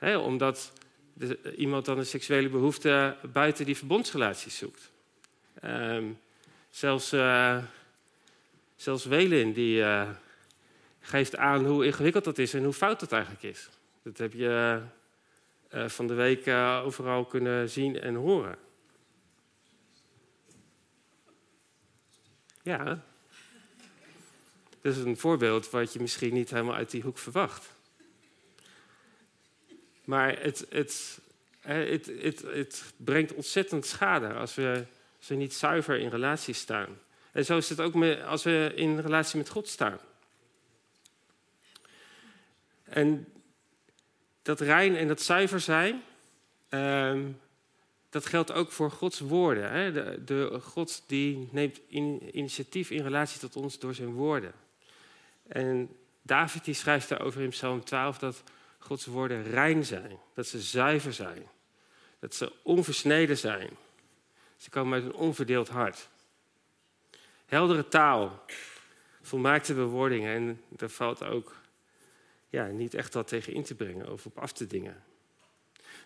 omdat 0.00 0.72
iemand 1.56 1.84
dan 1.84 1.98
een 1.98 2.06
seksuele 2.06 2.48
behoefte 2.48 3.16
buiten 3.32 3.64
die 3.64 3.76
verbondsrelatie 3.76 4.50
zoekt. 4.50 4.90
Ehm, 5.60 6.04
zelfs, 6.70 7.12
uh, 7.12 7.62
zelfs 8.76 9.04
Welin 9.04 9.52
die 9.52 9.78
uh, 9.78 10.10
geeft 11.00 11.36
aan 11.36 11.64
hoe 11.66 11.86
ingewikkeld 11.86 12.24
dat 12.24 12.38
is 12.38 12.54
en 12.54 12.64
hoe 12.64 12.72
fout 12.72 13.00
dat 13.00 13.12
eigenlijk 13.12 13.42
is. 13.42 13.68
Dat 14.02 14.18
heb 14.18 14.32
je 14.32 14.82
uh, 15.74 15.88
van 15.88 16.06
de 16.06 16.14
week 16.14 16.48
overal 16.84 17.24
kunnen 17.24 17.70
zien 17.70 18.00
en 18.00 18.14
horen. 18.14 18.56
Ja, 22.62 23.02
dat 24.80 24.96
is 24.96 24.96
een 24.96 25.16
voorbeeld 25.16 25.70
wat 25.70 25.92
je 25.92 26.00
misschien 26.00 26.34
niet 26.34 26.50
helemaal 26.50 26.74
uit 26.74 26.90
die 26.90 27.02
hoek 27.02 27.18
verwacht. 27.18 27.70
Maar 30.04 30.40
het, 30.40 30.66
het, 30.68 31.20
het, 31.60 32.06
het, 32.06 32.42
het 32.42 32.92
brengt 32.96 33.34
ontzettend 33.34 33.86
schade 33.86 34.32
als 34.32 34.54
we, 34.54 34.84
als 35.20 35.28
we 35.28 35.34
niet 35.34 35.54
zuiver 35.54 35.98
in 35.98 36.08
relatie 36.08 36.54
staan. 36.54 36.98
En 37.32 37.44
zo 37.44 37.56
is 37.56 37.68
het 37.68 37.80
ook 37.80 37.94
als 38.26 38.42
we 38.42 38.72
in 38.74 38.98
relatie 38.98 39.38
met 39.38 39.48
God 39.48 39.68
staan. 39.68 39.98
En 42.82 43.26
dat 44.42 44.60
rein 44.60 44.96
en 44.96 45.08
dat 45.08 45.20
zuiver 45.20 45.60
zijn, 45.60 46.02
ehm, 46.68 47.26
dat 48.08 48.26
geldt 48.26 48.52
ook 48.52 48.72
voor 48.72 48.90
Gods 48.90 49.20
woorden. 49.20 49.70
Hè? 49.70 49.92
De, 49.92 50.24
de, 50.24 50.60
God 50.60 51.02
die 51.06 51.48
neemt 51.52 51.80
initiatief 52.32 52.90
in 52.90 53.02
relatie 53.02 53.40
tot 53.40 53.56
ons 53.56 53.78
door 53.78 53.94
zijn 53.94 54.12
woorden. 54.12 54.52
En 55.48 55.96
David 56.22 56.64
die 56.64 56.74
schrijft 56.74 57.08
daarover 57.08 57.40
in 57.40 57.48
Psalm 57.48 57.84
12 57.84 58.18
dat 58.18 58.42
Gods 58.78 59.06
woorden 59.06 59.42
rein 59.42 59.84
zijn, 59.84 60.18
dat 60.34 60.46
ze 60.46 60.60
zuiver 60.60 61.12
zijn, 61.12 61.46
dat 62.18 62.34
ze 62.34 62.52
onversneden 62.62 63.38
zijn. 63.38 63.70
Ze 64.60 64.70
komen 64.70 65.02
uit 65.02 65.04
een 65.04 65.18
onverdeeld 65.18 65.68
hart. 65.68 66.08
Heldere 67.46 67.88
taal, 67.88 68.44
volmaakte 69.22 69.74
bewoordingen 69.74 70.34
en 70.34 70.60
daar 70.68 70.88
valt 70.88 71.24
ook 71.24 71.56
ja, 72.48 72.66
niet 72.66 72.94
echt 72.94 73.14
wat 73.14 73.28
tegen 73.28 73.52
in 73.52 73.62
te 73.62 73.74
brengen 73.74 74.12
of 74.12 74.26
op 74.26 74.38
af 74.38 74.52
te 74.52 74.66
dingen. 74.66 75.02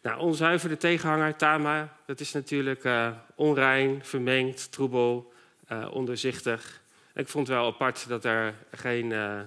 Nou, 0.02 0.20
onzuiverde 0.20 0.76
tegenhanger, 0.76 1.36
Tama, 1.36 1.96
dat 2.06 2.20
is 2.20 2.32
natuurlijk 2.32 2.84
uh, 2.84 3.16
onrein, 3.34 4.04
vermengd, 4.04 4.72
troebel, 4.72 5.32
uh, 5.72 5.90
onderzichtig. 5.92 6.82
Ik 7.14 7.28
vond 7.28 7.48
wel 7.48 7.66
apart 7.66 8.08
dat 8.08 8.24
er 8.24 8.54
geen 8.70 9.10
uh, 9.10 9.40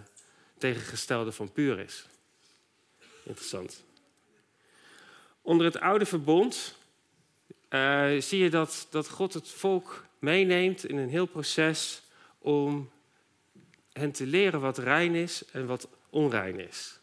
tegengestelde 0.58 1.32
van 1.32 1.52
puur 1.52 1.80
is. 1.80 2.08
Interessant. 3.24 3.84
Onder 5.42 5.66
het 5.66 5.80
oude 5.80 6.06
verbond 6.06 6.76
uh, 7.70 8.22
zie 8.22 8.44
je 8.44 8.50
dat, 8.50 8.88
dat 8.90 9.10
God 9.10 9.34
het 9.34 9.50
volk 9.50 10.06
meeneemt 10.20 10.86
in 10.86 10.98
een 10.98 11.10
heel 11.10 11.26
proces 11.26 12.02
om 12.38 12.90
hen 13.94 14.12
te 14.12 14.26
leren 14.26 14.62
wat 14.62 14.78
rein 14.78 15.16
is 15.16 15.44
en 15.52 15.66
wat 15.66 15.88
onrein 16.10 16.60
is. 16.60 17.00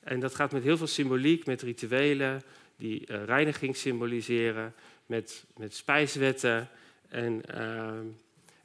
En 0.00 0.20
dat 0.20 0.34
gaat 0.34 0.52
met 0.52 0.62
heel 0.62 0.76
veel 0.76 0.86
symboliek, 0.86 1.46
met 1.46 1.62
rituelen 1.62 2.42
die 2.76 3.10
uh, 3.10 3.24
reiniging 3.24 3.76
symboliseren, 3.76 4.74
met, 5.06 5.44
met 5.56 5.74
spijswetten 5.74 6.68
en 7.08 7.42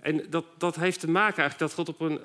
en 0.04 0.30
dat, 0.30 0.46
dat 0.58 0.76
heeft 0.76 1.00
te 1.00 1.10
maken 1.10 1.42
eigenlijk 1.42 1.60
dat 1.60 1.74
God 1.74 1.90
op 1.90 2.00
een, 2.00 2.20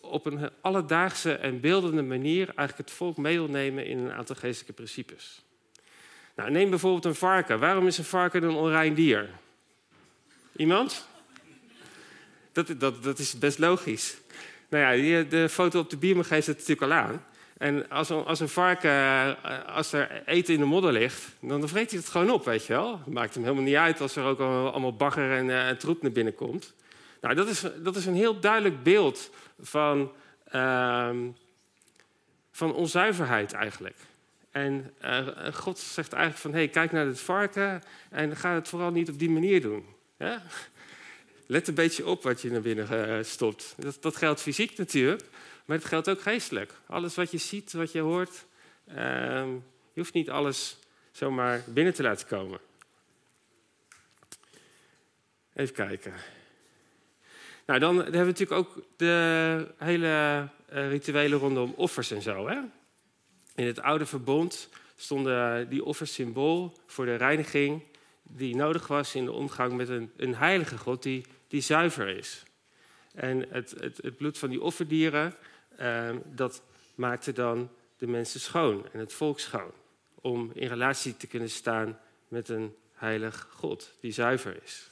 op 0.00 0.26
een 0.26 0.50
alledaagse 0.60 1.34
en 1.34 1.60
beeldende 1.60 2.02
manier 2.02 2.46
eigenlijk 2.46 2.88
het 2.88 2.90
volk 2.90 3.16
mee 3.16 3.40
nemen 3.40 3.86
in 3.86 3.98
een 3.98 4.12
aantal 4.12 4.36
geestelijke 4.36 4.72
principes. 4.72 5.42
Nou, 6.36 6.50
neem 6.50 6.70
bijvoorbeeld 6.70 7.04
een 7.04 7.14
varken. 7.14 7.58
Waarom 7.58 7.86
is 7.86 7.98
een 7.98 8.04
varken 8.04 8.42
een 8.42 8.50
onrein 8.50 8.94
dier? 8.94 9.28
Iemand? 10.56 11.08
Dat, 12.52 12.74
dat, 12.78 13.02
dat 13.02 13.18
is 13.18 13.38
best 13.38 13.58
logisch. 13.58 14.16
Nou 14.68 14.96
ja, 15.02 15.22
de 15.22 15.48
foto 15.48 15.78
op 15.78 15.90
de 15.90 15.96
bierme 15.96 16.24
geeft 16.24 16.46
het 16.46 16.58
natuurlijk 16.58 16.92
al 16.92 16.98
aan. 16.98 17.24
En 17.62 17.88
als 17.88 18.08
een, 18.08 18.24
als 18.24 18.40
een 18.40 18.48
varken, 18.48 18.90
eh, 18.90 19.64
als 19.66 19.92
er 19.92 20.22
eten 20.26 20.54
in 20.54 20.60
de 20.60 20.66
modder 20.66 20.92
ligt, 20.92 21.28
dan 21.40 21.68
vreet 21.68 21.90
hij 21.90 21.98
het 21.98 22.08
gewoon 22.08 22.30
op, 22.30 22.44
weet 22.44 22.66
je 22.66 22.72
wel. 22.72 23.00
Maakt 23.06 23.34
hem 23.34 23.42
helemaal 23.42 23.64
niet 23.64 23.74
uit 23.74 24.00
als 24.00 24.16
er 24.16 24.24
ook 24.24 24.40
allemaal 24.40 24.96
bagger 24.96 25.32
en, 25.32 25.46
uh, 25.46 25.68
en 25.68 25.78
troep 25.78 26.02
naar 26.02 26.12
binnen 26.12 26.34
komt. 26.34 26.74
Nou, 27.20 27.34
dat 27.34 27.48
is, 27.48 27.64
dat 27.76 27.96
is 27.96 28.06
een 28.06 28.14
heel 28.14 28.40
duidelijk 28.40 28.82
beeld 28.82 29.30
van, 29.60 30.12
uh, 30.54 31.10
van 32.52 32.74
onzuiverheid 32.74 33.52
eigenlijk. 33.52 33.96
En 34.52 34.94
uh, 35.04 35.26
God 35.52 35.78
zegt 35.78 36.12
eigenlijk 36.12 36.42
van, 36.42 36.52
hey, 36.52 36.68
kijk 36.68 36.92
naar 36.92 37.06
het 37.06 37.20
varken 37.20 37.82
en 38.10 38.36
ga 38.36 38.54
het 38.54 38.68
vooral 38.68 38.90
niet 38.90 39.08
op 39.08 39.18
die 39.18 39.30
manier 39.30 39.60
doen. 39.60 39.84
Let 41.46 41.68
een 41.68 41.74
beetje 41.74 42.06
op 42.06 42.22
wat 42.22 42.40
je 42.40 42.50
naar 42.50 42.60
binnen 42.60 43.08
uh, 43.18 43.24
stopt. 43.24 43.74
Dat, 43.78 43.96
dat, 44.00 44.16
geldt 44.16 44.40
fysiek 44.40 44.78
natuurlijk, 44.78 45.22
maar 45.64 45.76
het 45.76 45.86
geldt 45.86 46.08
ook 46.08 46.20
geestelijk. 46.20 46.72
Alles 46.86 47.14
wat 47.14 47.30
je 47.30 47.38
ziet, 47.38 47.72
wat 47.72 47.92
je 47.92 48.00
hoort, 48.00 48.44
ehm, 48.86 49.48
je 49.92 50.00
hoeft 50.00 50.12
niet 50.12 50.30
alles 50.30 50.78
zomaar 51.10 51.62
binnen 51.66 51.94
te 51.94 52.02
laten 52.02 52.26
komen. 52.26 52.58
Even 55.54 55.74
kijken. 55.74 56.12
Nou, 57.66 57.80
dan 57.80 57.96
hebben 57.96 58.20
we 58.20 58.26
natuurlijk 58.26 58.60
ook 58.60 58.84
de 58.96 59.74
hele 59.78 60.48
rituelen 60.66 61.38
rondom 61.38 61.72
offers 61.76 62.10
en 62.10 62.22
zo. 62.22 62.48
Hè? 62.48 62.58
In 63.54 63.66
het 63.66 63.80
oude 63.80 64.06
verbond 64.06 64.68
stonden 64.96 65.68
die 65.68 65.84
offers 65.84 66.14
symbool 66.14 66.76
voor 66.86 67.04
de 67.04 67.14
reiniging 67.14 67.82
die 68.22 68.56
nodig 68.56 68.86
was 68.86 69.14
in 69.14 69.24
de 69.24 69.32
omgang 69.32 69.72
met 69.72 69.88
een, 69.88 70.12
een 70.16 70.34
heilige 70.34 70.78
God 70.78 71.02
die, 71.02 71.24
die 71.48 71.60
zuiver 71.60 72.08
is. 72.08 72.42
En 73.14 73.46
het, 73.48 73.74
het, 73.80 73.98
het 74.02 74.16
bloed 74.16 74.38
van 74.38 74.48
die 74.48 74.62
offerdieren, 74.62 75.34
uh, 75.80 76.10
dat 76.24 76.62
maakte 76.94 77.32
dan 77.32 77.70
de 77.98 78.06
mensen 78.06 78.40
schoon 78.40 78.86
en 78.92 78.98
het 78.98 79.12
volk 79.12 79.40
schoon. 79.40 79.72
Om 80.14 80.50
in 80.54 80.68
relatie 80.68 81.16
te 81.16 81.26
kunnen 81.26 81.50
staan 81.50 81.98
met 82.28 82.48
een 82.48 82.74
heilig 82.92 83.48
God 83.50 83.92
die 84.00 84.12
zuiver 84.12 84.62
is. 84.64 84.90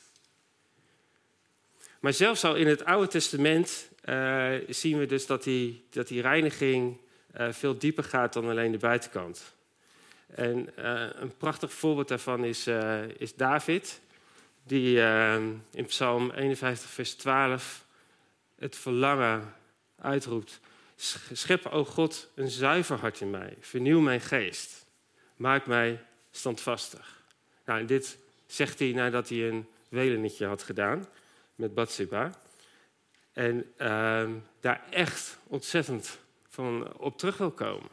Maar 2.01 2.13
zelfs 2.13 2.45
al 2.45 2.57
in 2.57 2.67
het 2.67 2.85
Oude 2.85 3.09
Testament 3.09 3.91
uh, 4.05 4.55
zien 4.69 4.99
we 4.99 5.07
dus 5.07 5.27
dat 5.27 5.43
die, 5.43 5.85
dat 5.91 6.09
die 6.09 6.21
reiniging 6.21 6.97
veel 7.35 7.79
dieper 7.79 8.05
gaat 8.05 8.33
dan 8.33 8.49
alleen 8.49 8.73
de 8.73 8.79
buitenkant. 8.79 9.55
En 10.27 10.69
uh, 10.79 11.07
een 11.13 11.37
prachtig 11.37 11.73
voorbeeld 11.73 12.09
daarvan 12.09 12.45
is, 12.45 12.67
is 13.17 13.35
David, 13.35 14.01
die 14.63 15.01
in 15.71 15.87
Psalm 15.87 16.31
51, 16.31 16.91
vers 16.91 17.15
12 17.15 17.85
het 18.59 18.77
verlangen 18.77 19.55
uitroept. 19.97 20.61
Schep, 21.33 21.67
o 21.67 21.85
God, 21.85 22.29
een 22.35 22.51
zuiver 22.51 22.99
hart 22.99 23.21
in 23.21 23.31
mij. 23.31 23.57
Vernieuw 23.61 24.01
mijn 24.01 24.21
geest. 24.21 24.87
Maak 25.37 25.67
mij 25.67 26.01
standvastig. 26.31 27.23
Nou, 27.65 27.81
en 27.81 27.87
dit 27.87 28.19
zegt 28.47 28.79
hij 28.79 28.93
nadat 28.93 29.29
hij 29.29 29.49
een 29.49 29.67
welenietje 29.89 30.47
had 30.47 30.63
gedaan 30.63 31.07
met 31.55 31.75
Bathsheba. 31.75 32.39
En 33.33 33.73
uh, 33.79 34.29
daar 34.61 34.83
echt 34.91 35.39
ontzettend 35.47 36.19
van 36.51 36.97
op 36.97 37.19
terug 37.19 37.37
wil 37.37 37.51
komen. 37.51 37.91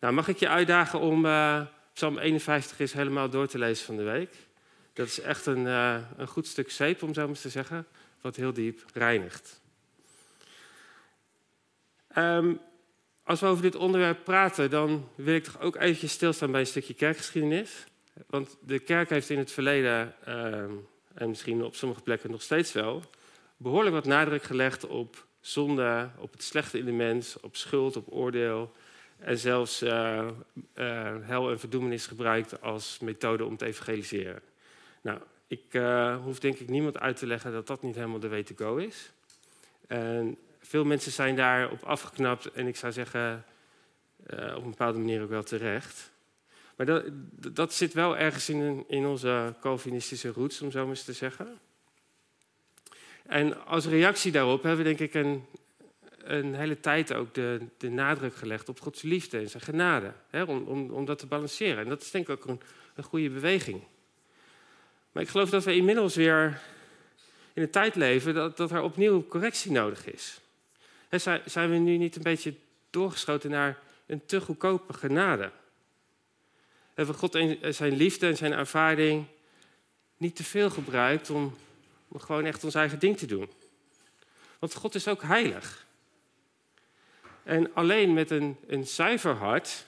Nou, 0.00 0.14
mag 0.14 0.28
ik 0.28 0.36
je 0.36 0.48
uitdagen 0.48 1.00
om 1.00 1.24
uh, 1.24 1.60
Psalm 1.92 2.18
51 2.18 2.78
eens 2.78 2.92
helemaal 2.92 3.30
door 3.30 3.46
te 3.46 3.58
lezen 3.58 3.86
van 3.86 3.96
de 3.96 4.02
week? 4.02 4.34
Dat 4.92 5.06
is 5.06 5.20
echt 5.20 5.46
een, 5.46 5.66
uh, 5.66 5.98
een 6.16 6.26
goed 6.26 6.46
stuk 6.46 6.70
zeep, 6.70 7.02
om 7.02 7.14
zo 7.14 7.26
maar 7.26 7.36
te 7.36 7.48
zeggen, 7.48 7.86
wat 8.20 8.36
heel 8.36 8.52
diep 8.52 8.84
reinigt. 8.94 9.60
Um, 12.16 12.60
als 13.22 13.40
we 13.40 13.46
over 13.46 13.62
dit 13.62 13.74
onderwerp 13.74 14.24
praten, 14.24 14.70
dan 14.70 15.08
wil 15.14 15.34
ik 15.34 15.44
toch 15.44 15.60
ook 15.60 15.76
eventjes 15.76 16.12
stilstaan 16.12 16.50
bij 16.50 16.60
een 16.60 16.66
stukje 16.66 16.94
kerkgeschiedenis. 16.94 17.86
Want 18.26 18.56
de 18.60 18.78
kerk 18.78 19.10
heeft 19.10 19.30
in 19.30 19.38
het 19.38 19.52
verleden 19.52 20.14
uh, 20.28 20.34
en 21.14 21.28
misschien 21.28 21.64
op 21.64 21.74
sommige 21.74 22.02
plekken 22.02 22.30
nog 22.30 22.42
steeds 22.42 22.72
wel, 22.72 23.02
behoorlijk 23.56 23.94
wat 23.94 24.04
nadruk 24.04 24.42
gelegd 24.42 24.86
op 24.86 25.26
zonde, 25.46 26.08
op 26.18 26.32
het 26.32 26.42
slechte 26.42 26.82
mens, 26.82 27.40
op 27.40 27.56
schuld, 27.56 27.96
op 27.96 28.06
oordeel. 28.12 28.72
En 29.18 29.38
zelfs 29.38 29.82
uh, 29.82 30.28
hel 31.20 31.50
en 31.50 31.58
verdoemenis 31.58 32.06
gebruikt 32.06 32.62
als 32.62 32.98
methode 32.98 33.44
om 33.44 33.56
te 33.56 33.64
evangeliseren. 33.64 34.42
Nou, 35.00 35.20
ik 35.46 35.64
uh, 35.70 36.16
hoef 36.22 36.38
denk 36.38 36.58
ik 36.58 36.68
niemand 36.68 36.98
uit 36.98 37.16
te 37.16 37.26
leggen 37.26 37.52
dat 37.52 37.66
dat 37.66 37.82
niet 37.82 37.94
helemaal 37.94 38.18
de 38.18 38.28
way 38.28 38.42
to 38.42 38.54
go 38.56 38.76
is. 38.76 39.12
En 39.86 40.36
veel 40.60 40.84
mensen 40.84 41.12
zijn 41.12 41.36
daarop 41.36 41.82
afgeknapt 41.82 42.52
en 42.52 42.66
ik 42.66 42.76
zou 42.76 42.92
zeggen 42.92 43.44
op 44.30 44.64
een 44.64 44.70
bepaalde 44.70 44.98
manier 44.98 45.22
ook 45.22 45.28
wel 45.28 45.42
terecht. 45.42 46.10
Maar 46.76 46.86
dat, 46.86 47.04
dat 47.52 47.74
zit 47.74 47.92
wel 47.92 48.16
ergens 48.16 48.48
in, 48.48 48.84
in 48.88 49.06
onze 49.06 49.54
Calvinistische 49.60 50.28
roots, 50.28 50.62
om 50.62 50.70
zo 50.70 50.80
maar 50.80 50.88
eens 50.88 51.04
te 51.04 51.12
zeggen. 51.12 51.58
En 53.26 53.66
als 53.66 53.86
reactie 53.86 54.32
daarop 54.32 54.62
hebben 54.62 54.84
we 54.84 54.94
denk 54.94 55.12
ik 55.12 55.14
een, 55.14 55.44
een 56.18 56.54
hele 56.54 56.80
tijd 56.80 57.14
ook 57.14 57.34
de, 57.34 57.60
de 57.78 57.90
nadruk 57.90 58.34
gelegd 58.34 58.68
op 58.68 58.80
Gods 58.80 59.02
liefde 59.02 59.38
en 59.38 59.50
zijn 59.50 59.62
genade. 59.62 60.12
Hè, 60.30 60.42
om, 60.42 60.64
om, 60.66 60.90
om 60.90 61.04
dat 61.04 61.18
te 61.18 61.26
balanceren. 61.26 61.78
En 61.78 61.88
dat 61.88 62.02
is 62.02 62.10
denk 62.10 62.28
ik 62.28 62.38
ook 62.38 62.46
een, 62.46 62.60
goede 63.04 63.30
beweging. 63.30 63.82
Maar 65.12 65.22
ik 65.22 65.28
geloof 65.28 65.50
dat 65.50 65.64
we 65.64 65.74
inmiddels 65.74 66.14
weer 66.14 66.60
in 67.52 67.62
een 67.62 67.70
tijd 67.70 67.94
leven 67.94 68.34
dat, 68.34 68.56
dat 68.56 68.70
er 68.70 68.82
opnieuw 68.82 69.26
correctie 69.26 69.70
nodig 69.70 70.06
is. 70.06 70.40
He, 71.08 71.18
zijn 71.44 71.70
we 71.70 71.76
nu 71.76 71.96
niet 71.96 72.16
een 72.16 72.22
beetje 72.22 72.54
doorgeschoten 72.90 73.50
naar 73.50 73.78
een 74.06 74.26
te 74.26 74.40
goedkope 74.40 74.92
genade? 74.92 75.50
Hebben 76.94 77.14
we 77.14 77.20
God 77.20 77.34
en 77.34 77.74
zijn 77.74 77.96
liefde 77.96 78.26
en 78.26 78.36
zijn 78.36 78.52
ervaring 78.52 79.24
niet 80.16 80.36
te 80.36 80.44
veel 80.44 80.70
gebruikt 80.70 81.30
om, 81.30 81.56
om 82.16 82.22
gewoon 82.22 82.44
echt 82.44 82.64
ons 82.64 82.74
eigen 82.74 82.98
ding 82.98 83.18
te 83.18 83.26
doen? 83.26 83.50
Want 84.58 84.74
God 84.74 84.94
is 84.94 85.08
ook 85.08 85.22
heilig. 85.22 85.86
En 87.42 87.74
alleen 87.74 88.12
met 88.12 88.30
een, 88.30 88.56
een 88.66 88.86
zuiver 88.86 89.34
hart 89.34 89.86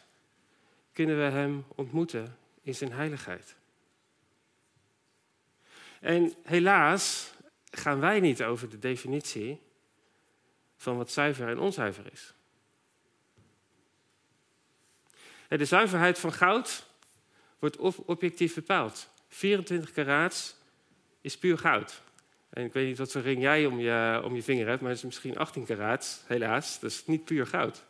kunnen 0.92 1.16
we 1.16 1.22
Hem 1.22 1.64
ontmoeten 1.74 2.38
in 2.62 2.74
zijn 2.74 2.92
heiligheid. 2.92 3.56
En 6.00 6.34
helaas 6.42 7.32
gaan 7.70 8.00
wij 8.00 8.20
niet 8.20 8.42
over 8.42 8.68
de 8.68 8.78
definitie 8.78 9.60
van 10.76 10.96
wat 10.96 11.10
zuiver 11.10 11.48
en 11.48 11.58
onzuiver 11.58 12.12
is. 12.12 12.34
De 15.48 15.64
zuiverheid 15.64 16.18
van 16.18 16.32
goud 16.32 16.86
wordt 17.58 17.76
objectief 18.04 18.54
bepaald. 18.54 19.08
24 19.28 19.92
karaats 19.92 20.56
is 21.20 21.38
puur 21.38 21.58
goud. 21.58 22.06
En 22.50 22.64
ik 22.64 22.72
weet 22.72 22.86
niet 22.86 22.98
wat 22.98 23.12
voor 23.12 23.20
ring 23.20 23.40
jij 23.42 23.66
om 23.66 23.80
je, 23.80 24.20
om 24.24 24.34
je 24.34 24.42
vinger 24.42 24.66
hebt, 24.66 24.80
maar 24.80 24.90
het 24.90 24.98
is 24.98 25.04
misschien 25.04 25.38
18 25.38 25.64
karaats, 25.64 26.20
helaas. 26.26 26.80
Dat 26.80 26.90
is 26.90 27.06
niet 27.06 27.24
puur 27.24 27.46
goud. 27.46 27.84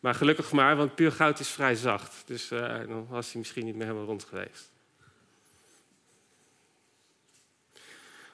Maar 0.00 0.14
gelukkig 0.14 0.52
maar, 0.52 0.76
want 0.76 0.94
puur 0.94 1.12
goud 1.12 1.38
is 1.38 1.48
vrij 1.48 1.74
zacht. 1.74 2.22
Dus 2.26 2.52
uh, 2.52 2.60
dan 2.60 3.06
was 3.08 3.26
hij 3.26 3.38
misschien 3.38 3.64
niet 3.64 3.74
meer 3.74 3.86
helemaal 3.86 4.06
rond 4.06 4.24
geweest. 4.24 4.70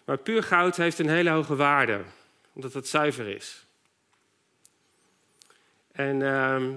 Maar 0.05 0.19
puur 0.19 0.43
goud 0.43 0.77
heeft 0.77 0.99
een 0.99 1.09
hele 1.09 1.31
hoge 1.31 1.57
waarde, 1.57 2.03
omdat 2.53 2.73
het 2.73 2.89
zuiver 2.89 3.29
is. 3.29 3.65
En 5.93 6.21
uh, 6.21 6.75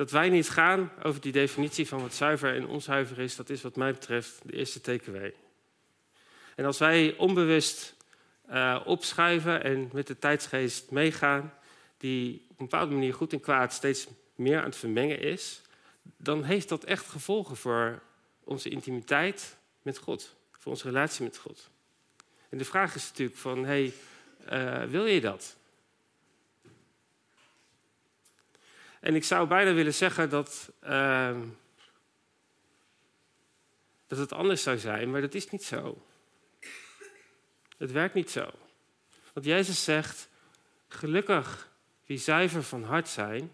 dat 0.00 0.10
wij 0.10 0.28
niet 0.28 0.50
gaan 0.50 0.92
over 1.02 1.20
die 1.20 1.32
definitie 1.32 1.88
van 1.88 2.00
wat 2.00 2.14
zuiver 2.14 2.54
en 2.54 2.66
onzuiver 2.66 3.18
is, 3.18 3.36
dat 3.36 3.50
is 3.50 3.62
wat 3.62 3.76
mij 3.76 3.92
betreft 3.92 4.40
de 4.44 4.52
eerste 4.52 4.80
takeaway. 4.80 5.34
En 6.54 6.64
als 6.64 6.78
wij 6.78 7.16
onbewust 7.16 7.94
uh, 8.50 8.80
opschuiven 8.84 9.62
en 9.62 9.90
met 9.92 10.06
de 10.06 10.18
tijdsgeest 10.18 10.90
meegaan, 10.90 11.54
die 11.96 12.44
op 12.48 12.60
een 12.60 12.68
bepaalde 12.68 12.94
manier 12.94 13.14
goed 13.14 13.32
en 13.32 13.40
kwaad 13.40 13.72
steeds 13.72 14.06
meer 14.34 14.58
aan 14.58 14.64
het 14.64 14.76
vermengen 14.76 15.20
is, 15.20 15.60
dan 16.16 16.44
heeft 16.44 16.68
dat 16.68 16.84
echt 16.84 17.08
gevolgen 17.08 17.56
voor 17.56 18.02
onze 18.44 18.68
intimiteit 18.68 19.56
met 19.82 19.98
God, 19.98 20.36
voor 20.50 20.72
onze 20.72 20.86
relatie 20.86 21.24
met 21.24 21.36
God. 21.36 21.70
En 22.48 22.58
de 22.58 22.64
vraag 22.64 22.94
is 22.94 23.08
natuurlijk 23.08 23.38
van, 23.38 23.64
hey, 23.64 23.92
uh, 24.52 24.82
wil 24.82 25.06
je 25.06 25.20
dat? 25.20 25.56
En 29.00 29.14
ik 29.14 29.24
zou 29.24 29.48
bijna 29.48 29.72
willen 29.72 29.94
zeggen 29.94 30.30
dat, 30.30 30.72
uh, 30.84 31.40
dat 34.06 34.18
het 34.18 34.32
anders 34.32 34.62
zou 34.62 34.78
zijn, 34.78 35.10
maar 35.10 35.20
dat 35.20 35.34
is 35.34 35.50
niet 35.50 35.64
zo. 35.64 36.06
Het 37.78 37.92
werkt 37.92 38.14
niet 38.14 38.30
zo. 38.30 38.50
Want 39.32 39.46
Jezus 39.46 39.84
zegt, 39.84 40.28
gelukkig 40.88 41.70
wie 42.06 42.18
zuiver 42.18 42.62
van 42.62 42.84
hart 42.84 43.08
zijn, 43.08 43.50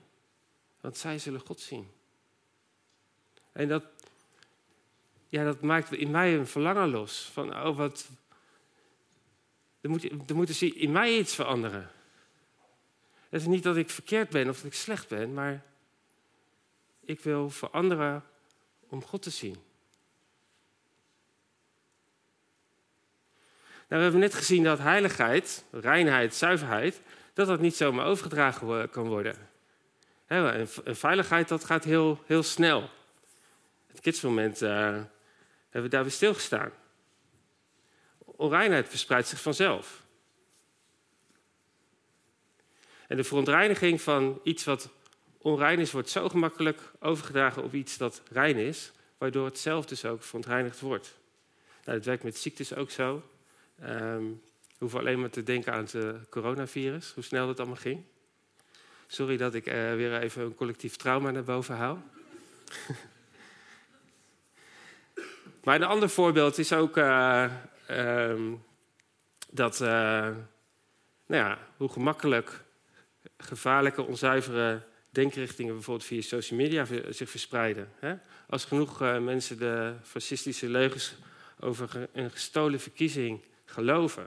want 0.80 0.96
zij 0.96 1.18
zullen 1.18 1.40
God 1.40 1.60
zien. 1.60 1.90
En 3.52 3.68
dat, 3.68 3.84
ja, 5.28 5.44
dat 5.44 5.60
maakt 5.60 5.92
in 5.92 6.10
mij 6.10 6.34
een 6.34 6.46
verlangen 6.46 6.90
los. 6.90 7.30
Van, 7.32 7.56
oh 7.56 7.76
wat, 7.76 8.08
er 9.80 9.90
moet, 9.90 10.60
er 10.60 10.76
in 10.76 10.92
mij 10.92 11.18
iets 11.18 11.34
veranderen. 11.34 11.90
Het 13.36 13.44
is 13.44 13.50
niet 13.50 13.62
dat 13.62 13.76
ik 13.76 13.90
verkeerd 13.90 14.30
ben 14.30 14.48
of 14.48 14.56
dat 14.56 14.64
ik 14.64 14.74
slecht 14.74 15.08
ben, 15.08 15.34
maar 15.34 15.62
ik 17.04 17.20
wil 17.20 17.50
veranderen 17.50 18.24
om 18.88 19.04
God 19.04 19.22
te 19.22 19.30
zien. 19.30 19.56
Nou, 23.72 23.86
we 23.88 23.96
hebben 23.96 24.20
net 24.20 24.34
gezien 24.34 24.62
dat 24.62 24.78
heiligheid, 24.78 25.64
reinheid, 25.70 26.34
zuiverheid, 26.34 27.00
dat 27.34 27.46
dat 27.46 27.60
niet 27.60 27.76
zomaar 27.76 28.06
overgedragen 28.06 28.90
kan 28.90 29.06
worden. 29.06 29.48
En 30.26 30.68
veiligheid, 30.84 31.48
dat 31.48 31.64
gaat 31.64 31.84
heel, 31.84 32.22
heel 32.26 32.42
snel. 32.42 32.90
Het 33.86 34.00
kidsmoment 34.00 34.62
uh, 34.62 34.70
hebben 34.70 35.06
we 35.82 35.88
daar 35.88 36.02
weer 36.02 36.12
stilgestaan. 36.12 36.70
Onreinheid 38.18 38.88
verspreidt 38.88 39.28
zich 39.28 39.40
vanzelf. 39.40 40.05
En 43.08 43.16
de 43.16 43.24
verontreiniging 43.24 44.00
van 44.00 44.40
iets 44.42 44.64
wat 44.64 44.88
onrein 45.38 45.78
is, 45.78 45.92
wordt 45.92 46.10
zo 46.10 46.28
gemakkelijk 46.28 46.80
overgedragen 47.00 47.62
op 47.62 47.74
iets 47.74 47.96
dat 47.96 48.22
rein 48.30 48.56
is, 48.56 48.92
waardoor 49.18 49.44
het 49.44 49.58
zelf 49.58 49.86
dus 49.86 50.04
ook 50.04 50.22
verontreinigd 50.22 50.80
wordt. 50.80 51.14
Nou, 51.84 51.96
dat 51.96 52.06
werkt 52.06 52.22
met 52.22 52.36
ziektes 52.36 52.74
ook 52.74 52.90
zo. 52.90 53.22
Um, 53.84 54.42
we 54.78 54.98
alleen 54.98 55.20
maar 55.20 55.30
te 55.30 55.42
denken 55.42 55.72
aan 55.72 55.78
het 55.78 55.94
uh, 55.94 56.10
coronavirus, 56.30 57.12
hoe 57.14 57.24
snel 57.24 57.46
dat 57.46 57.58
allemaal 57.58 57.76
ging. 57.76 58.04
Sorry 59.06 59.36
dat 59.36 59.54
ik 59.54 59.66
uh, 59.66 59.74
weer 59.74 60.20
even 60.20 60.42
een 60.42 60.54
collectief 60.54 60.96
trauma 60.96 61.30
naar 61.30 61.44
boven 61.44 61.76
haal. 61.76 62.02
maar 65.64 65.74
een 65.74 65.82
ander 65.82 66.08
voorbeeld 66.08 66.58
is 66.58 66.72
ook 66.72 66.96
uh, 66.96 67.52
um, 67.90 68.64
dat, 69.50 69.78
nou 69.78 70.36
ja, 71.26 71.58
hoe 71.76 71.88
gemakkelijk 71.88 72.64
gevaarlijke, 73.38 74.02
onzuivere 74.02 74.82
denkrichtingen 75.10 75.74
bijvoorbeeld 75.74 76.06
via 76.06 76.20
social 76.20 76.58
media 76.58 76.84
zich 77.10 77.30
verspreiden. 77.30 77.88
Als 78.48 78.64
genoeg 78.64 79.02
uh, 79.02 79.18
mensen 79.18 79.58
de 79.58 79.94
fascistische 80.02 80.68
leugens 80.68 81.14
over 81.60 82.08
een 82.12 82.30
gestolen 82.30 82.80
verkiezing 82.80 83.44
geloven, 83.64 84.26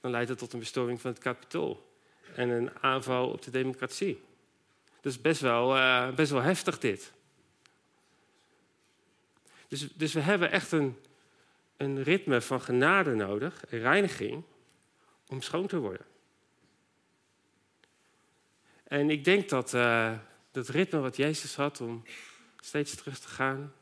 dan 0.00 0.10
leidt 0.10 0.28
dat 0.28 0.38
tot 0.38 0.52
een 0.52 0.58
bestorming 0.58 1.00
van 1.00 1.10
het 1.10 1.20
kapitool 1.20 1.92
en 2.34 2.48
een 2.48 2.70
aanval 2.80 3.30
op 3.30 3.42
de 3.42 3.50
democratie. 3.50 4.22
Dat 5.00 5.12
is 5.12 5.20
best 5.20 5.40
wel, 5.40 5.76
uh, 5.76 6.14
best 6.14 6.30
wel 6.30 6.42
heftig 6.42 6.78
dit. 6.78 7.12
Dus, 9.68 9.88
dus 9.94 10.12
we 10.12 10.20
hebben 10.20 10.50
echt 10.50 10.72
een, 10.72 10.96
een 11.76 12.02
ritme 12.02 12.40
van 12.40 12.60
genade 12.60 13.14
nodig, 13.14 13.62
een 13.68 13.78
reiniging, 13.78 14.44
om 15.26 15.42
schoon 15.42 15.66
te 15.66 15.78
worden. 15.78 16.06
En 18.90 19.10
ik 19.10 19.24
denk 19.24 19.48
dat 19.48 19.74
uh, 19.74 20.12
dat 20.50 20.68
ritme 20.68 20.98
wat 20.98 21.16
Jezus 21.16 21.56
had 21.56 21.80
om 21.80 22.02
steeds 22.60 22.94
terug 22.94 23.18
te 23.18 23.28
gaan 23.28 23.72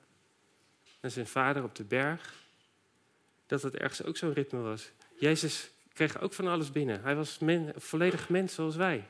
naar 1.00 1.10
zijn 1.10 1.26
vader 1.26 1.62
op 1.62 1.74
de 1.74 1.84
berg, 1.84 2.34
dat 3.46 3.62
het 3.62 3.76
ergens 3.76 4.02
ook 4.02 4.16
zo'n 4.16 4.32
ritme 4.32 4.58
was. 4.58 4.90
Jezus 5.18 5.70
kreeg 5.92 6.20
ook 6.20 6.32
van 6.32 6.46
alles 6.46 6.72
binnen. 6.72 7.02
Hij 7.02 7.16
was 7.16 7.38
volledig 7.76 8.28
mens 8.28 8.54
zoals 8.54 8.76
wij. 8.76 9.08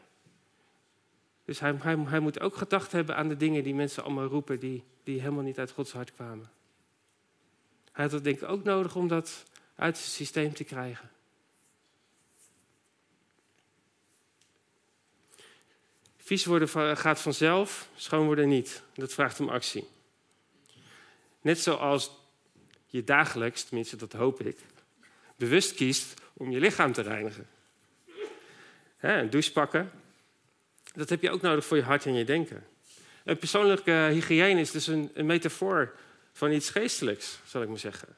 Dus 1.44 1.60
hij, 1.60 1.74
hij, 1.78 1.96
hij, 1.96 2.20
moet 2.20 2.40
ook 2.40 2.56
gedacht 2.56 2.92
hebben 2.92 3.16
aan 3.16 3.28
de 3.28 3.36
dingen 3.36 3.62
die 3.62 3.74
mensen 3.74 4.04
allemaal 4.04 4.26
roepen, 4.26 4.60
die, 4.60 4.84
die 5.04 5.20
helemaal 5.20 5.44
niet 5.44 5.58
uit 5.58 5.70
Gods 5.70 5.92
hart 5.92 6.14
kwamen. 6.14 6.50
Hij 7.92 8.04
had 8.04 8.12
het 8.12 8.24
denk 8.24 8.40
ik 8.40 8.48
ook 8.48 8.64
nodig 8.64 8.96
om 8.96 9.08
dat 9.08 9.44
uit 9.74 9.98
zijn 9.98 10.10
systeem 10.10 10.52
te 10.52 10.64
krijgen. 10.64 11.10
Vies 16.28 16.44
worden 16.44 16.96
gaat 16.96 17.20
vanzelf, 17.20 17.88
schoon 17.96 18.24
worden 18.24 18.48
niet. 18.48 18.82
Dat 18.94 19.12
vraagt 19.12 19.40
om 19.40 19.48
actie. 19.48 19.88
Net 21.40 21.58
zoals 21.58 22.10
je 22.86 23.04
dagelijks, 23.04 23.64
tenminste 23.64 23.96
dat 23.96 24.12
hoop 24.12 24.40
ik, 24.40 24.58
bewust 25.36 25.74
kiest 25.74 26.14
om 26.32 26.50
je 26.50 26.60
lichaam 26.60 26.92
te 26.92 27.02
reinigen. 27.02 27.48
een 29.00 29.30
douche 29.30 29.52
pakken, 29.52 29.90
Dat 30.94 31.08
heb 31.08 31.22
je 31.22 31.30
ook 31.30 31.40
nodig 31.40 31.64
voor 31.64 31.76
je 31.76 31.82
hart 31.82 32.06
en 32.06 32.14
je 32.14 32.24
denken. 32.24 32.66
En 33.24 33.38
persoonlijke 33.38 34.08
hygiëne 34.12 34.60
is 34.60 34.70
dus 34.70 34.86
een, 34.86 35.10
een 35.14 35.26
metafoor 35.26 35.94
van 36.32 36.52
iets 36.52 36.70
geestelijks, 36.70 37.38
zal 37.44 37.62
ik 37.62 37.68
maar 37.68 37.78
zeggen. 37.78 38.16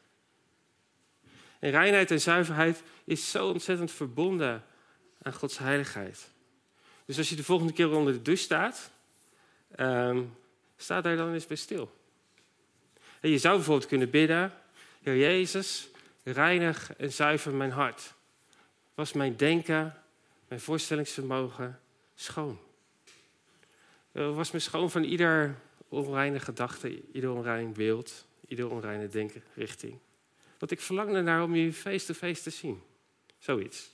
En 1.58 1.70
reinheid 1.70 2.10
en 2.10 2.20
zuiverheid 2.20 2.82
is 3.04 3.30
zo 3.30 3.48
ontzettend 3.48 3.90
verbonden 3.92 4.64
aan 5.22 5.32
Gods 5.32 5.58
heiligheid. 5.58 6.29
Dus 7.10 7.18
als 7.18 7.28
je 7.28 7.36
de 7.36 7.44
volgende 7.44 7.72
keer 7.72 7.90
onder 7.90 8.12
de 8.12 8.22
douche 8.22 8.42
staat, 8.42 8.90
um, 9.76 10.36
sta 10.76 11.00
daar 11.00 11.16
dan 11.16 11.32
eens 11.32 11.46
bij 11.46 11.56
stil. 11.56 11.90
Je 13.20 13.38
zou 13.38 13.56
bijvoorbeeld 13.56 13.88
kunnen 13.88 14.10
bidden, 14.10 14.52
Heer 15.02 15.16
Jezus, 15.16 15.88
reinig 16.22 16.96
en 16.96 17.12
zuiver 17.12 17.54
mijn 17.54 17.70
hart. 17.70 18.14
Was 18.94 19.12
mijn 19.12 19.36
denken, 19.36 20.02
mijn 20.48 20.60
voorstellingsvermogen 20.60 21.80
schoon. 22.14 22.58
Was 24.12 24.50
me 24.50 24.58
schoon 24.58 24.90
van 24.90 25.02
ieder 25.02 25.56
onreine 25.88 26.40
gedachte, 26.40 27.02
ieder 27.12 27.30
onrein 27.30 27.72
beeld, 27.72 28.26
ieder 28.48 28.70
onreine 28.70 29.08
denken, 29.08 29.42
richting. 29.54 29.98
Want 30.58 30.72
ik 30.72 30.80
verlang 30.80 31.14
ernaar 31.14 31.42
om 31.42 31.54
je 31.54 31.72
face-to-face 31.72 32.42
te 32.42 32.50
zien. 32.50 32.82
Zoiets. 33.38 33.90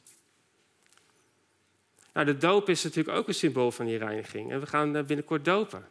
Nou, 2.17 2.29
de 2.29 2.37
doop 2.37 2.69
is 2.69 2.83
natuurlijk 2.83 3.19
ook 3.19 3.29
een 3.29 3.35
symbool 3.35 3.71
van 3.71 3.87
die 3.87 3.99
reiniging. 3.99 4.53
En 4.53 4.61
we 4.61 4.67
gaan 4.67 4.97
eh, 4.97 5.05
binnenkort 5.05 5.45
dopen. 5.45 5.89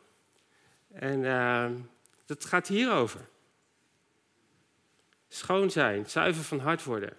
En 0.92 1.20
uh, 1.20 1.70
dat 2.26 2.46
gaat 2.46 2.68
hierover. 2.68 3.28
Schoon 5.28 5.72
zijn, 5.72 6.10
zuiver 6.10 6.44
van 6.44 6.60
hart 6.60 6.84
worden. 6.84 7.18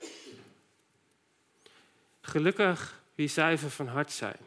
Gelukkig 2.21 3.03
wie 3.14 3.29
zuiver 3.29 3.71
van 3.71 3.87
hart 3.87 4.12
zijn. 4.12 4.38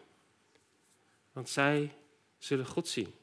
Want 1.32 1.50
zij 1.50 1.94
zullen 2.38 2.66
God 2.66 2.88
zien. 2.88 3.14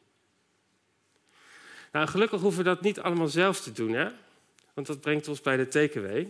Nou, 1.92 2.07
gelukkig 2.07 2.40
hoeven 2.40 2.62
we 2.62 2.68
dat 2.68 2.81
niet 2.81 3.01
allemaal 3.01 3.29
zelf 3.29 3.61
te 3.61 3.72
doen, 3.72 3.92
hè? 3.92 4.09
Want 4.75 4.87
dat 4.87 5.01
brengt 5.01 5.29
ons 5.29 5.40
bij 5.40 5.57
de 5.57 5.68
TKW. 5.68 6.27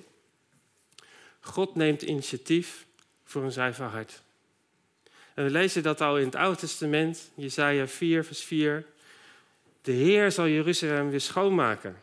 God 1.40 1.75
neemt 1.75 2.03
initiatief 2.03 2.87
voor 3.25 3.42
een 3.42 3.53
zuiver 3.53 3.85
hart. 3.85 4.25
En 5.37 5.44
we 5.44 5.51
lezen 5.51 5.83
dat 5.83 6.01
al 6.01 6.18
in 6.18 6.25
het 6.25 6.35
Oude 6.35 6.59
Testament, 6.59 7.31
Jesaja 7.35 7.87
4, 7.87 8.25
vers 8.25 8.44
4. 8.44 8.87
De 9.83 9.92
Heer 9.92 10.33
zal 10.33 10.49
Jeruzalem 10.49 11.11
weer 11.11 11.20
schoonmaken. 11.20 12.03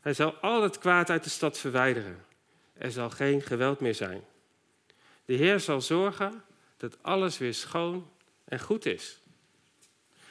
Hij 0.00 0.14
zal 0.14 0.34
al 0.34 0.62
het 0.62 0.78
kwaad 0.78 1.10
uit 1.10 1.24
de 1.24 1.30
stad 1.30 1.58
verwijderen. 1.58 2.24
Er 2.72 2.92
zal 2.92 3.10
geen 3.10 3.42
geweld 3.42 3.80
meer 3.80 3.94
zijn. 3.94 4.24
De 5.24 5.34
Heer 5.34 5.60
zal 5.60 5.80
zorgen 5.80 6.42
dat 6.76 7.02
alles 7.02 7.38
weer 7.38 7.54
schoon 7.54 8.10
en 8.44 8.60
goed 8.60 8.86
is. 8.86 9.20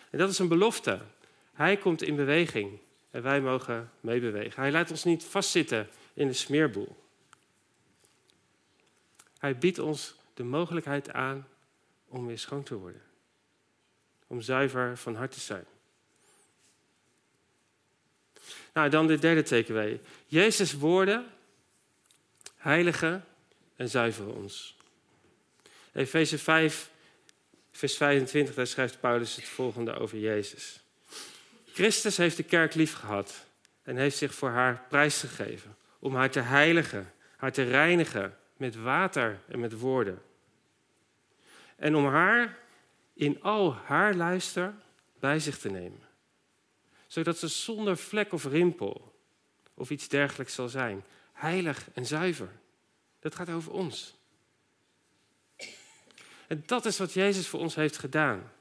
En 0.10 0.18
dat 0.18 0.30
is 0.30 0.40
een 0.40 0.48
belofte. 0.48 1.00
Hij 1.54 1.78
komt 1.78 2.02
in 2.02 2.16
beweging 2.16 2.80
en 3.12 3.22
wij 3.22 3.42
mogen 3.42 3.92
meebewegen. 4.00 4.62
Hij 4.62 4.72
laat 4.72 4.92
ons 4.92 5.04
niet 5.04 5.24
vastzitten 5.24 5.90
in 6.14 6.28
de 6.28 6.34
smeerboel. 6.34 7.04
Hij 9.38 9.58
biedt 9.58 9.80
ons 9.80 10.16
de 10.34 10.44
mogelijkheid 10.44 11.12
aan 11.12 11.48
om 12.10 12.28
weer 12.28 12.40
schoon 12.40 12.64
te 12.64 12.76
worden. 12.76 13.02
Om 14.28 14.42
zuiver 14.42 14.98
van 14.98 15.16
hart 15.16 15.32
te 15.32 15.40
zijn. 15.40 15.66
Nou, 18.74 18.90
dan 18.90 19.08
de 19.08 19.20
derde 19.20 19.44
takeaway. 19.44 20.02
Jezus' 20.26 20.74
woorden 20.74 21.28
heiligen 22.56 23.26
en 23.76 23.90
zuiveren 23.90 24.36
ons. 24.36 24.78
Efeze 25.94 26.38
5, 26.38 26.90
vers 27.72 27.98
25, 27.98 28.56
daar 28.56 28.68
schrijft 28.68 29.00
Paulus 29.00 29.36
het 29.36 29.46
volgende 29.46 29.94
over 29.94 30.18
Jezus. 30.18 30.80
Christus 31.74 32.18
heeft 32.18 32.38
de 32.38 32.44
kerk 32.44 32.74
lief 32.74 32.94
gehad 32.94 33.46
en 33.84 33.98
heeft 33.98 34.18
zich 34.18 34.34
voor 34.34 34.50
haar 34.50 34.86
prijs 34.90 35.20
gegeven. 35.20 35.78
Om 36.00 36.16
haar 36.16 36.30
te 36.30 36.40
heiligen, 36.40 37.14
haar 37.36 37.52
te 37.52 37.64
reinigen 37.64 38.38
met 38.58 38.76
water 38.76 39.40
en 39.48 39.60
met 39.60 39.80
woorden. 39.80 40.22
En 41.80 41.96
om 41.96 42.06
haar 42.06 42.58
in 43.14 43.42
al 43.42 43.74
haar 43.74 44.16
luister 44.16 44.74
bij 45.20 45.40
zich 45.40 45.58
te 45.58 45.70
nemen. 45.70 46.08
Zodat 47.08 47.38
ze 47.38 47.48
zonder 47.48 47.98
vlek 47.98 48.34
of 48.34 48.46
rimpel 48.46 49.22
of 49.74 49.90
iets 49.90 50.08
dergelijks 50.08 50.54
zal 50.54 50.70
zijn. 50.70 51.04
Heilig 51.34 51.90
en 51.94 52.06
zuiver. 52.06 52.52
Dat 53.20 53.36
gaat 53.36 53.50
over 53.50 53.72
ons. 53.72 54.18
En 56.48 56.64
dat 56.66 56.86
is 56.86 56.98
wat 56.98 57.14
Jezus 57.14 57.48
voor 57.48 57.60
ons 57.60 57.76
heeft 57.76 57.98
gedaan. 57.98 58.52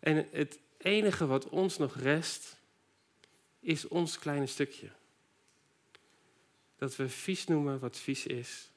En 0.00 0.28
het 0.30 0.58
enige 0.78 1.26
wat 1.26 1.48
ons 1.48 1.78
nog 1.78 1.96
rest, 1.96 2.56
is 3.60 3.88
ons 3.88 4.18
kleine 4.18 4.46
stukje. 4.46 4.90
Dat 6.76 6.96
we 6.96 7.08
vies 7.08 7.46
noemen 7.46 7.78
wat 7.78 7.96
vies 7.96 8.26
is. 8.26 8.70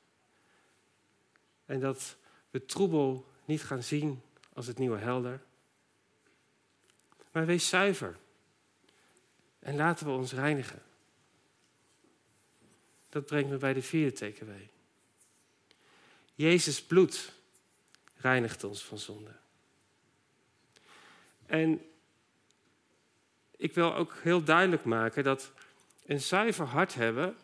En 1.66 1.80
dat 1.80 2.18
we 2.50 2.66
troebel 2.66 3.28
niet 3.46 3.64
gaan 3.64 3.84
zien 3.84 4.22
als 4.54 4.68
het 4.68 4.78
nieuwe 4.78 4.98
helder. 4.98 5.42
Maar 7.32 7.46
wees 7.46 7.70
zuiver. 7.70 8.18
En 9.60 9.76
laten 9.76 10.06
we 10.06 10.12
ons 10.12 10.34
reinigen. 10.34 10.82
Dat 13.10 13.26
brengt 13.26 13.50
me 13.50 13.58
bij 13.58 13.74
de 13.74 13.82
vierde 13.82 14.12
takeaway. 14.12 14.70
Jezus 16.36 16.84
bloed 16.84 17.34
reinigt 18.16 18.64
ons 18.64 18.84
van 18.84 18.98
zonde. 18.98 19.36
En 21.46 21.82
ik 23.58 23.74
wil 23.74 23.96
ook 23.96 24.18
heel 24.22 24.44
duidelijk 24.44 24.84
maken 24.84 25.24
dat 25.24 25.52
een 26.06 26.22
zuiver 26.22 26.66
hart 26.66 26.94
hebben 26.94 27.38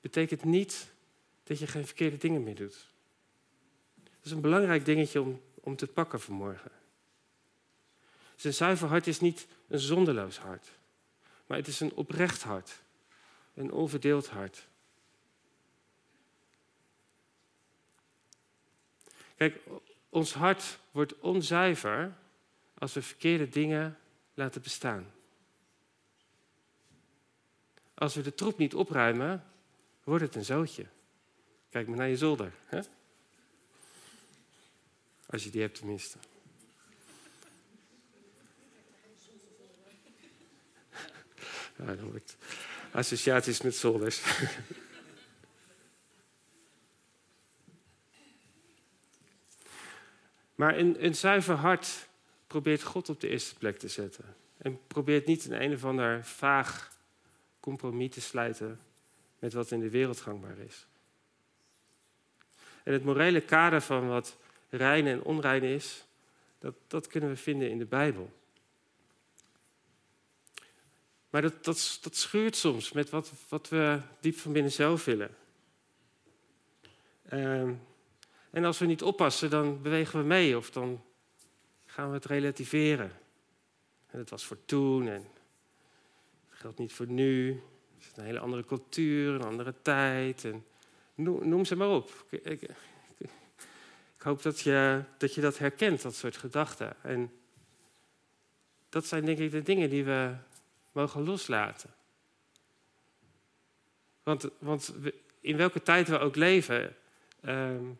betekent 0.00 0.44
niet 0.44 0.92
dat 1.42 1.58
je 1.58 1.66
geen 1.66 1.86
verkeerde 1.86 2.16
dingen 2.16 2.42
meer 2.42 2.54
doet. 2.54 2.89
Dat 4.20 4.28
is 4.28 4.32
een 4.32 4.40
belangrijk 4.40 4.84
dingetje 4.84 5.20
om, 5.20 5.40
om 5.54 5.76
te 5.76 5.86
pakken 5.86 6.20
vanmorgen. 6.20 6.70
Dus 8.34 8.44
een 8.44 8.54
zuiver 8.54 8.88
hart 8.88 9.06
is 9.06 9.20
niet 9.20 9.46
een 9.68 9.78
zonderloos 9.78 10.38
hart, 10.38 10.68
maar 11.46 11.56
het 11.56 11.66
is 11.66 11.80
een 11.80 11.94
oprecht 11.94 12.42
hart, 12.42 12.82
een 13.54 13.72
onverdeeld 13.72 14.28
hart. 14.28 14.68
Kijk, 19.36 19.60
ons 20.08 20.34
hart 20.34 20.78
wordt 20.90 21.18
onzuiver 21.18 22.16
als 22.74 22.92
we 22.92 23.02
verkeerde 23.02 23.48
dingen 23.48 23.98
laten 24.34 24.62
bestaan. 24.62 25.12
Als 27.94 28.14
we 28.14 28.22
de 28.22 28.34
troep 28.34 28.58
niet 28.58 28.74
opruimen, 28.74 29.44
wordt 30.04 30.24
het 30.24 30.34
een 30.34 30.44
zootje. 30.44 30.86
Kijk 31.70 31.86
maar 31.88 31.96
naar 31.96 32.08
je 32.08 32.16
zolder. 32.16 32.52
Hè? 32.64 32.80
Als 35.30 35.44
je 35.44 35.50
die 35.50 35.60
hebt 35.60 35.74
tenminste. 35.74 36.18
Ja, 41.76 41.96
associaties 42.92 43.60
met 43.60 43.74
zolders. 43.74 44.22
maar 50.54 50.78
een, 50.78 51.04
een 51.04 51.14
zuiver 51.14 51.54
hart 51.54 52.08
probeert 52.46 52.82
God 52.82 53.08
op 53.08 53.20
de 53.20 53.28
eerste 53.28 53.54
plek 53.54 53.78
te 53.78 53.88
zetten. 53.88 54.36
En 54.56 54.86
probeert 54.86 55.26
niet 55.26 55.44
een 55.44 55.62
een 55.62 55.72
of 55.72 55.84
ander 55.84 56.24
vaag 56.24 56.98
compromis 57.60 58.10
te 58.10 58.20
sluiten 58.20 58.80
met 59.38 59.52
wat 59.52 59.70
in 59.70 59.80
de 59.80 59.90
wereld 59.90 60.20
gangbaar 60.20 60.58
is. 60.58 60.86
En 62.82 62.92
het 62.92 63.04
morele 63.04 63.40
kader 63.40 63.80
van 63.80 64.08
wat 64.08 64.36
rein 64.70 65.06
en 65.06 65.22
onrein 65.22 65.62
is, 65.62 66.04
dat, 66.58 66.74
dat 66.86 67.06
kunnen 67.06 67.28
we 67.28 67.36
vinden 67.36 67.70
in 67.70 67.78
de 67.78 67.86
Bijbel. 67.86 68.30
Maar 71.30 71.42
dat, 71.42 71.64
dat, 71.64 71.98
dat 72.02 72.16
schuurt 72.16 72.56
soms 72.56 72.92
met 72.92 73.10
wat, 73.10 73.32
wat 73.48 73.68
we 73.68 74.00
diep 74.20 74.36
van 74.36 74.52
binnen 74.52 74.72
zelf 74.72 75.04
willen. 75.04 75.36
Ehm, 77.28 77.72
en 78.50 78.64
als 78.64 78.78
we 78.78 78.86
niet 78.86 79.02
oppassen, 79.02 79.50
dan 79.50 79.82
bewegen 79.82 80.18
we 80.18 80.24
mee 80.24 80.56
of 80.56 80.70
dan 80.70 81.02
gaan 81.86 82.08
we 82.08 82.14
het 82.14 82.24
relativeren. 82.24 83.12
En 84.06 84.18
het 84.18 84.30
was 84.30 84.44
voor 84.44 84.64
toen 84.64 85.08
en 85.08 85.26
het 86.48 86.58
geldt 86.58 86.78
niet 86.78 86.92
voor 86.92 87.06
nu. 87.06 87.62
Het 87.96 88.10
is 88.10 88.16
een 88.16 88.24
hele 88.24 88.38
andere 88.38 88.64
cultuur, 88.64 89.34
een 89.34 89.44
andere 89.44 89.74
tijd. 89.82 90.44
En 90.44 90.64
noem, 91.14 91.64
ze 91.64 91.76
maar 91.76 91.90
op. 91.90 92.26
Ik, 94.20 94.26
hoop 94.26 94.42
dat 94.42 94.60
je, 94.60 95.02
dat 95.18 95.34
je 95.34 95.40
dat 95.40 95.58
herkent, 95.58 96.02
dat 96.02 96.14
soort 96.14 96.36
gedachten. 96.36 97.02
En 97.02 97.32
dat 98.88 99.06
zijn 99.06 99.24
denk 99.24 99.38
ik 99.38 99.50
de 99.50 99.62
dingen 99.62 99.90
die 99.90 100.04
we 100.04 100.34
mogen 100.92 101.24
loslaten. 101.24 101.90
Want, 104.22 104.48
want 104.58 104.94
in 105.40 105.56
welke 105.56 105.82
tijd 105.82 106.08
we 106.08 106.18
ook 106.18 106.36
leven, 106.36 106.96
um, 107.44 107.98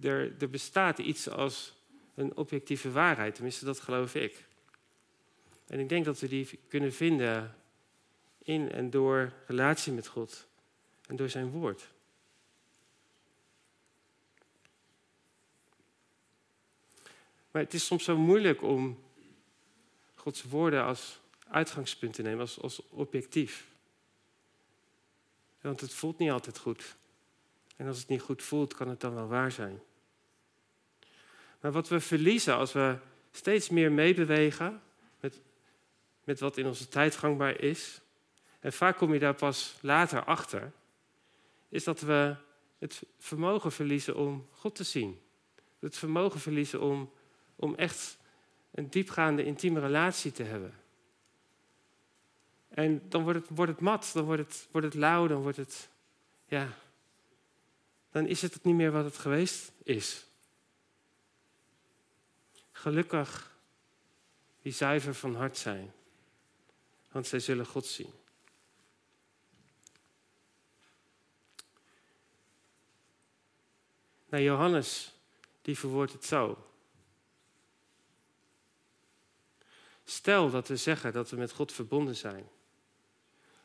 er, 0.00 0.34
er 0.38 0.50
bestaat 0.50 0.98
iets 0.98 1.28
als 1.28 1.74
een 2.14 2.36
objectieve 2.36 2.90
waarheid. 2.90 3.34
Tenminste, 3.34 3.64
dat 3.64 3.80
geloof 3.80 4.14
ik. 4.14 4.44
En 5.66 5.78
ik 5.78 5.88
denk 5.88 6.04
dat 6.04 6.20
we 6.20 6.28
die 6.28 6.58
kunnen 6.68 6.92
vinden 6.92 7.56
in 8.42 8.72
en 8.72 8.90
door 8.90 9.32
relatie 9.46 9.92
met 9.92 10.06
God 10.06 10.48
en 11.06 11.16
door 11.16 11.28
zijn 11.28 11.50
woord. 11.50 11.94
Maar 17.56 17.64
het 17.64 17.74
is 17.74 17.86
soms 17.86 18.04
zo 18.04 18.16
moeilijk 18.16 18.62
om 18.62 19.02
Gods 20.14 20.42
woorden 20.42 20.84
als 20.84 21.20
uitgangspunt 21.48 22.14
te 22.14 22.22
nemen, 22.22 22.40
als, 22.40 22.60
als 22.60 22.88
objectief. 22.88 23.66
Want 25.60 25.80
het 25.80 25.94
voelt 25.94 26.18
niet 26.18 26.30
altijd 26.30 26.58
goed. 26.58 26.96
En 27.76 27.86
als 27.86 27.98
het 27.98 28.08
niet 28.08 28.20
goed 28.20 28.42
voelt, 28.42 28.74
kan 28.74 28.88
het 28.88 29.00
dan 29.00 29.14
wel 29.14 29.26
waar 29.26 29.52
zijn. 29.52 29.80
Maar 31.60 31.72
wat 31.72 31.88
we 31.88 32.00
verliezen 32.00 32.56
als 32.56 32.72
we 32.72 32.98
steeds 33.32 33.68
meer 33.68 33.92
meebewegen 33.92 34.82
met, 35.20 35.40
met 36.24 36.40
wat 36.40 36.56
in 36.56 36.66
onze 36.66 36.88
tijd 36.88 37.16
gangbaar 37.16 37.60
is, 37.60 38.00
en 38.60 38.72
vaak 38.72 38.96
kom 38.96 39.12
je 39.12 39.18
daar 39.18 39.34
pas 39.34 39.76
later 39.80 40.24
achter, 40.24 40.72
is 41.68 41.84
dat 41.84 42.00
we 42.00 42.36
het 42.78 43.02
vermogen 43.18 43.72
verliezen 43.72 44.16
om 44.16 44.48
God 44.50 44.74
te 44.74 44.84
zien. 44.84 45.20
Het 45.78 45.96
vermogen 45.96 46.40
verliezen 46.40 46.80
om, 46.80 47.10
om 47.56 47.74
echt 47.74 48.16
een 48.70 48.90
diepgaande, 48.90 49.44
intieme 49.44 49.80
relatie 49.80 50.32
te 50.32 50.42
hebben. 50.42 50.74
En 52.68 53.08
dan 53.08 53.22
wordt 53.22 53.38
het, 53.38 53.56
wordt 53.56 53.72
het 53.72 53.80
mat, 53.80 54.10
dan 54.12 54.24
wordt 54.24 54.42
het, 54.42 54.68
wordt 54.70 54.86
het 54.86 54.94
lauw, 54.94 55.26
dan 55.26 55.42
wordt 55.42 55.56
het, 55.56 55.88
ja, 56.46 56.68
dan 58.10 58.26
is 58.26 58.42
het 58.42 58.64
niet 58.64 58.74
meer 58.74 58.92
wat 58.92 59.04
het 59.04 59.18
geweest 59.18 59.72
is. 59.82 60.26
Gelukkig 62.72 63.54
die 64.62 64.72
zuiver 64.72 65.14
van 65.14 65.34
hart 65.34 65.56
zijn, 65.56 65.92
want 67.10 67.26
zij 67.26 67.40
zullen 67.40 67.66
God 67.66 67.86
zien. 67.86 68.12
Nou, 74.28 74.42
Johannes, 74.42 75.14
die 75.62 75.78
verwoordt 75.78 76.12
het 76.12 76.24
zo. 76.24 76.65
Stel 80.08 80.50
dat 80.50 80.68
we 80.68 80.76
zeggen 80.76 81.12
dat 81.12 81.30
we 81.30 81.36
met 81.36 81.52
God 81.52 81.72
verbonden 81.72 82.16
zijn, 82.16 82.48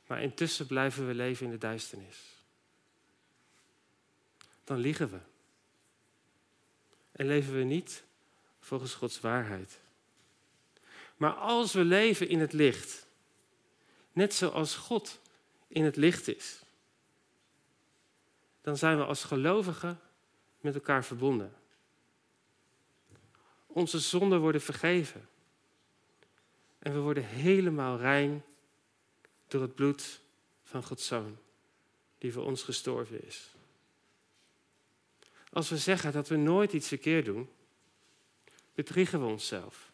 maar 0.07 0.21
intussen 0.21 0.65
blijven 0.65 1.07
we 1.07 1.13
leven 1.13 1.45
in 1.45 1.51
de 1.51 1.57
duisternis. 1.57 2.17
Dan 4.63 4.77
liegen 4.77 5.09
we. 5.11 5.19
En 7.11 7.25
leven 7.25 7.53
we 7.53 7.63
niet 7.63 8.03
volgens 8.59 8.93
Gods 8.93 9.19
waarheid. 9.19 9.79
Maar 11.17 11.33
als 11.33 11.73
we 11.73 11.83
leven 11.83 12.27
in 12.27 12.39
het 12.39 12.53
licht, 12.53 13.07
net 14.11 14.33
zoals 14.33 14.75
God 14.75 15.19
in 15.67 15.83
het 15.83 15.95
licht 15.95 16.27
is, 16.27 16.61
dan 18.61 18.77
zijn 18.77 18.97
we 18.97 19.05
als 19.05 19.23
gelovigen 19.23 19.99
met 20.59 20.73
elkaar 20.73 21.05
verbonden. 21.05 21.53
Onze 23.67 23.99
zonden 23.99 24.39
worden 24.39 24.61
vergeven. 24.61 25.29
En 26.81 26.93
we 26.93 26.99
worden 26.99 27.25
helemaal 27.25 27.97
rein 27.97 28.43
door 29.47 29.61
het 29.61 29.75
bloed 29.75 30.21
van 30.63 30.83
Gods 30.83 31.07
Zoon, 31.07 31.37
die 32.17 32.33
voor 32.33 32.45
ons 32.45 32.63
gestorven 32.63 33.25
is. 33.25 33.49
Als 35.53 35.69
we 35.69 35.77
zeggen 35.77 36.11
dat 36.11 36.27
we 36.27 36.35
nooit 36.35 36.73
iets 36.73 36.87
verkeerd 36.87 37.25
doen, 37.25 37.49
bedriegen 38.73 39.19
we 39.19 39.25
onszelf. 39.25 39.91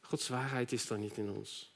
Gods 0.00 0.28
waarheid 0.28 0.72
is 0.72 0.86
dan 0.86 1.00
niet 1.00 1.16
in 1.16 1.30
ons. 1.30 1.74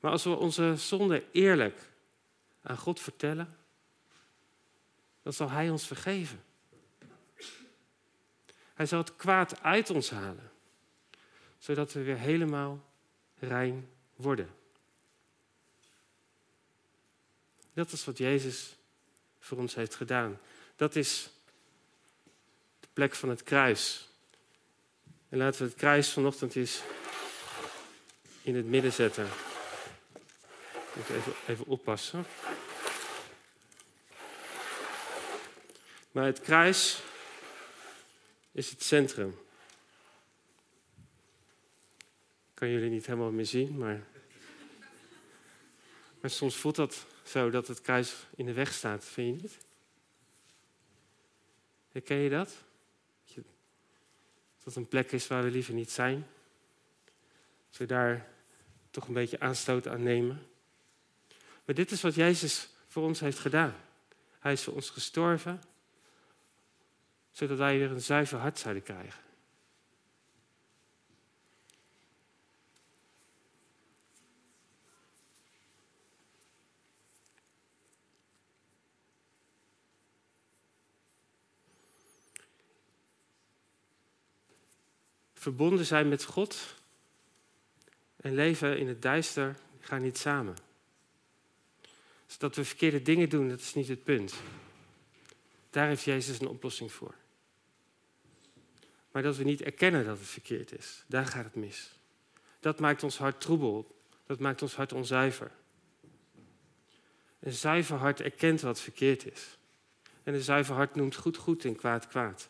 Maar 0.00 0.10
als 0.10 0.24
we 0.24 0.36
onze 0.36 0.76
zonde 0.76 1.24
eerlijk 1.32 1.90
aan 2.62 2.78
God 2.78 3.00
vertellen, 3.00 3.56
dan 5.22 5.32
zal 5.32 5.50
Hij 5.50 5.70
ons 5.70 5.86
vergeven. 5.86 6.44
Hij 8.74 8.86
zal 8.86 8.98
het 8.98 9.16
kwaad 9.16 9.62
uit 9.62 9.90
ons 9.90 10.10
halen, 10.10 10.50
zodat 11.58 11.92
we 11.92 12.02
weer 12.02 12.18
helemaal 12.18 12.84
rein 13.38 13.88
worden. 14.16 14.50
Dat 17.72 17.92
is 17.92 18.04
wat 18.04 18.18
Jezus 18.18 18.76
voor 19.40 19.58
ons 19.58 19.74
heeft 19.74 19.94
gedaan. 19.94 20.40
Dat 20.76 20.96
is 20.96 21.30
de 22.80 22.88
plek 22.92 23.14
van 23.14 23.28
het 23.28 23.42
kruis. 23.42 24.08
En 25.28 25.38
laten 25.38 25.62
we 25.62 25.68
het 25.68 25.76
kruis 25.76 26.10
vanochtend 26.12 26.56
eens 26.56 26.82
in 28.42 28.56
het 28.56 28.66
midden 28.66 28.92
zetten. 28.92 29.28
Moet 30.94 31.08
even, 31.08 31.32
even 31.46 31.66
oppassen. 31.66 32.26
Maar 36.12 36.24
het 36.24 36.40
kruis 36.40 37.02
is 38.52 38.70
het 38.70 38.82
centrum. 38.82 39.38
Ik 42.47 42.47
kan 42.58 42.68
jullie 42.68 42.90
niet 42.90 43.06
helemaal 43.06 43.30
meer 43.30 43.46
zien, 43.46 43.78
maar, 43.78 44.02
maar 46.20 46.30
soms 46.30 46.56
voelt 46.56 46.76
dat 46.76 47.06
zo 47.22 47.50
dat 47.50 47.68
het 47.68 47.80
kruis 47.80 48.26
in 48.36 48.46
de 48.46 48.52
weg 48.52 48.72
staat, 48.72 49.04
vind 49.04 49.36
je 49.36 49.42
niet? 49.42 49.58
Herken 51.92 52.16
je 52.16 52.30
dat? 52.30 52.54
Dat 54.64 54.76
een 54.76 54.88
plek 54.88 55.12
is 55.12 55.26
waar 55.26 55.42
we 55.42 55.50
liever 55.50 55.74
niet 55.74 55.90
zijn. 55.90 56.26
Dat 57.68 57.78
we 57.78 57.86
daar 57.86 58.28
toch 58.90 59.08
een 59.08 59.14
beetje 59.14 59.40
aanstoot 59.40 59.88
aan 59.88 60.02
nemen. 60.02 60.46
Maar 61.64 61.74
dit 61.74 61.90
is 61.90 62.02
wat 62.02 62.14
Jezus 62.14 62.68
voor 62.86 63.02
ons 63.02 63.20
heeft 63.20 63.38
gedaan. 63.38 63.74
Hij 64.38 64.52
is 64.52 64.62
voor 64.62 64.74
ons 64.74 64.90
gestorven 64.90 65.62
zodat 67.30 67.58
wij 67.58 67.78
weer 67.78 67.90
een 67.90 68.00
zuiver 68.00 68.38
hart 68.38 68.58
zouden 68.58 68.82
krijgen. 68.82 69.27
Verbonden 85.48 85.84
zijn 85.86 86.08
met 86.08 86.24
God 86.24 86.74
en 88.16 88.34
leven 88.34 88.78
in 88.78 88.88
het 88.88 89.02
duister 89.02 89.56
gaan 89.80 90.02
niet 90.02 90.18
samen. 90.18 90.56
Dus 92.26 92.38
dat 92.38 92.56
we 92.56 92.64
verkeerde 92.64 93.02
dingen 93.02 93.28
doen, 93.28 93.48
dat 93.48 93.60
is 93.60 93.74
niet 93.74 93.88
het 93.88 94.04
punt. 94.04 94.34
Daar 95.70 95.88
heeft 95.88 96.02
Jezus 96.02 96.40
een 96.40 96.48
oplossing 96.48 96.92
voor. 96.92 97.14
Maar 99.10 99.22
dat 99.22 99.36
we 99.36 99.44
niet 99.44 99.62
erkennen 99.62 100.04
dat 100.04 100.18
het 100.18 100.28
verkeerd 100.28 100.78
is, 100.78 101.04
daar 101.06 101.26
gaat 101.26 101.44
het 101.44 101.54
mis. 101.54 101.90
Dat 102.60 102.80
maakt 102.80 103.02
ons 103.02 103.18
hart 103.18 103.40
troebel, 103.40 104.00
dat 104.26 104.38
maakt 104.38 104.62
ons 104.62 104.74
hart 104.74 104.92
onzuiver. 104.92 105.50
Een 107.40 107.52
zuiver 107.52 107.96
hart 107.96 108.20
erkent 108.20 108.60
wat 108.60 108.80
verkeerd 108.80 109.32
is. 109.32 109.58
En 110.22 110.34
een 110.34 110.40
zuiver 110.40 110.74
hart 110.74 110.94
noemt 110.94 111.16
goed 111.16 111.36
goed 111.36 111.64
en 111.64 111.76
kwaad 111.76 112.06
kwaad. 112.06 112.48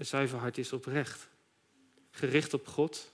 Een 0.00 0.06
zuiver 0.06 0.38
hart 0.38 0.58
is 0.58 0.72
oprecht, 0.72 1.28
gericht 2.10 2.54
op 2.54 2.66
God 2.66 3.12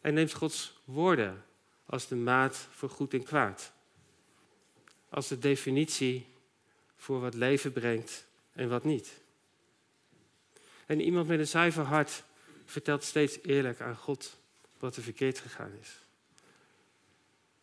en 0.00 0.14
neemt 0.14 0.32
Gods 0.32 0.80
woorden 0.84 1.44
als 1.86 2.08
de 2.08 2.14
maat 2.16 2.68
voor 2.70 2.90
goed 2.90 3.14
en 3.14 3.22
kwaad. 3.22 3.72
Als 5.08 5.28
de 5.28 5.38
definitie 5.38 6.26
voor 6.96 7.20
wat 7.20 7.34
leven 7.34 7.72
brengt 7.72 8.26
en 8.52 8.68
wat 8.68 8.84
niet. 8.84 9.12
En 10.86 11.00
iemand 11.00 11.28
met 11.28 11.38
een 11.38 11.46
zuiver 11.46 11.84
hart 11.84 12.22
vertelt 12.64 13.04
steeds 13.04 13.38
eerlijk 13.42 13.80
aan 13.80 13.96
God 13.96 14.36
wat 14.78 14.96
er 14.96 15.02
verkeerd 15.02 15.38
gegaan 15.38 15.72
is. 15.80 15.98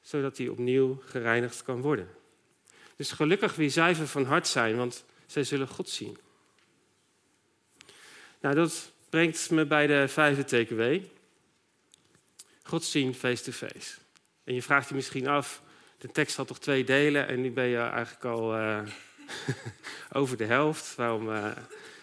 Zodat 0.01 0.37
hij 0.37 0.47
opnieuw 0.47 1.01
gereinigd 1.05 1.63
kan 1.63 1.81
worden. 1.81 2.09
Dus 2.95 3.11
gelukkig 3.11 3.55
wie 3.55 3.69
zuiver 3.69 4.07
van 4.07 4.25
hart 4.25 4.47
zijn, 4.47 4.75
want 4.75 5.03
zij 5.25 5.43
zullen 5.43 5.67
God 5.67 5.89
zien. 5.89 6.17
Nou, 8.41 8.55
dat 8.55 8.91
brengt 9.09 9.49
me 9.49 9.65
bij 9.65 9.87
de 9.87 10.07
vijfde 10.07 10.43
TKW. 10.43 11.05
God 12.63 12.83
zien 12.83 13.13
face-to-face. 13.13 13.97
En 14.43 14.53
je 14.53 14.61
vraagt 14.61 14.89
je 14.89 14.95
misschien 14.95 15.27
af, 15.27 15.61
de 15.97 16.11
tekst 16.11 16.35
had 16.35 16.47
toch 16.47 16.59
twee 16.59 16.83
delen 16.83 17.27
en 17.27 17.41
nu 17.41 17.51
ben 17.51 17.65
je 17.65 17.77
eigenlijk 17.77 18.25
al 18.25 18.57
uh, 18.57 18.81
over 20.19 20.37
de 20.37 20.45
helft. 20.45 20.95
Waarom, 20.95 21.29
uh, 21.29 21.51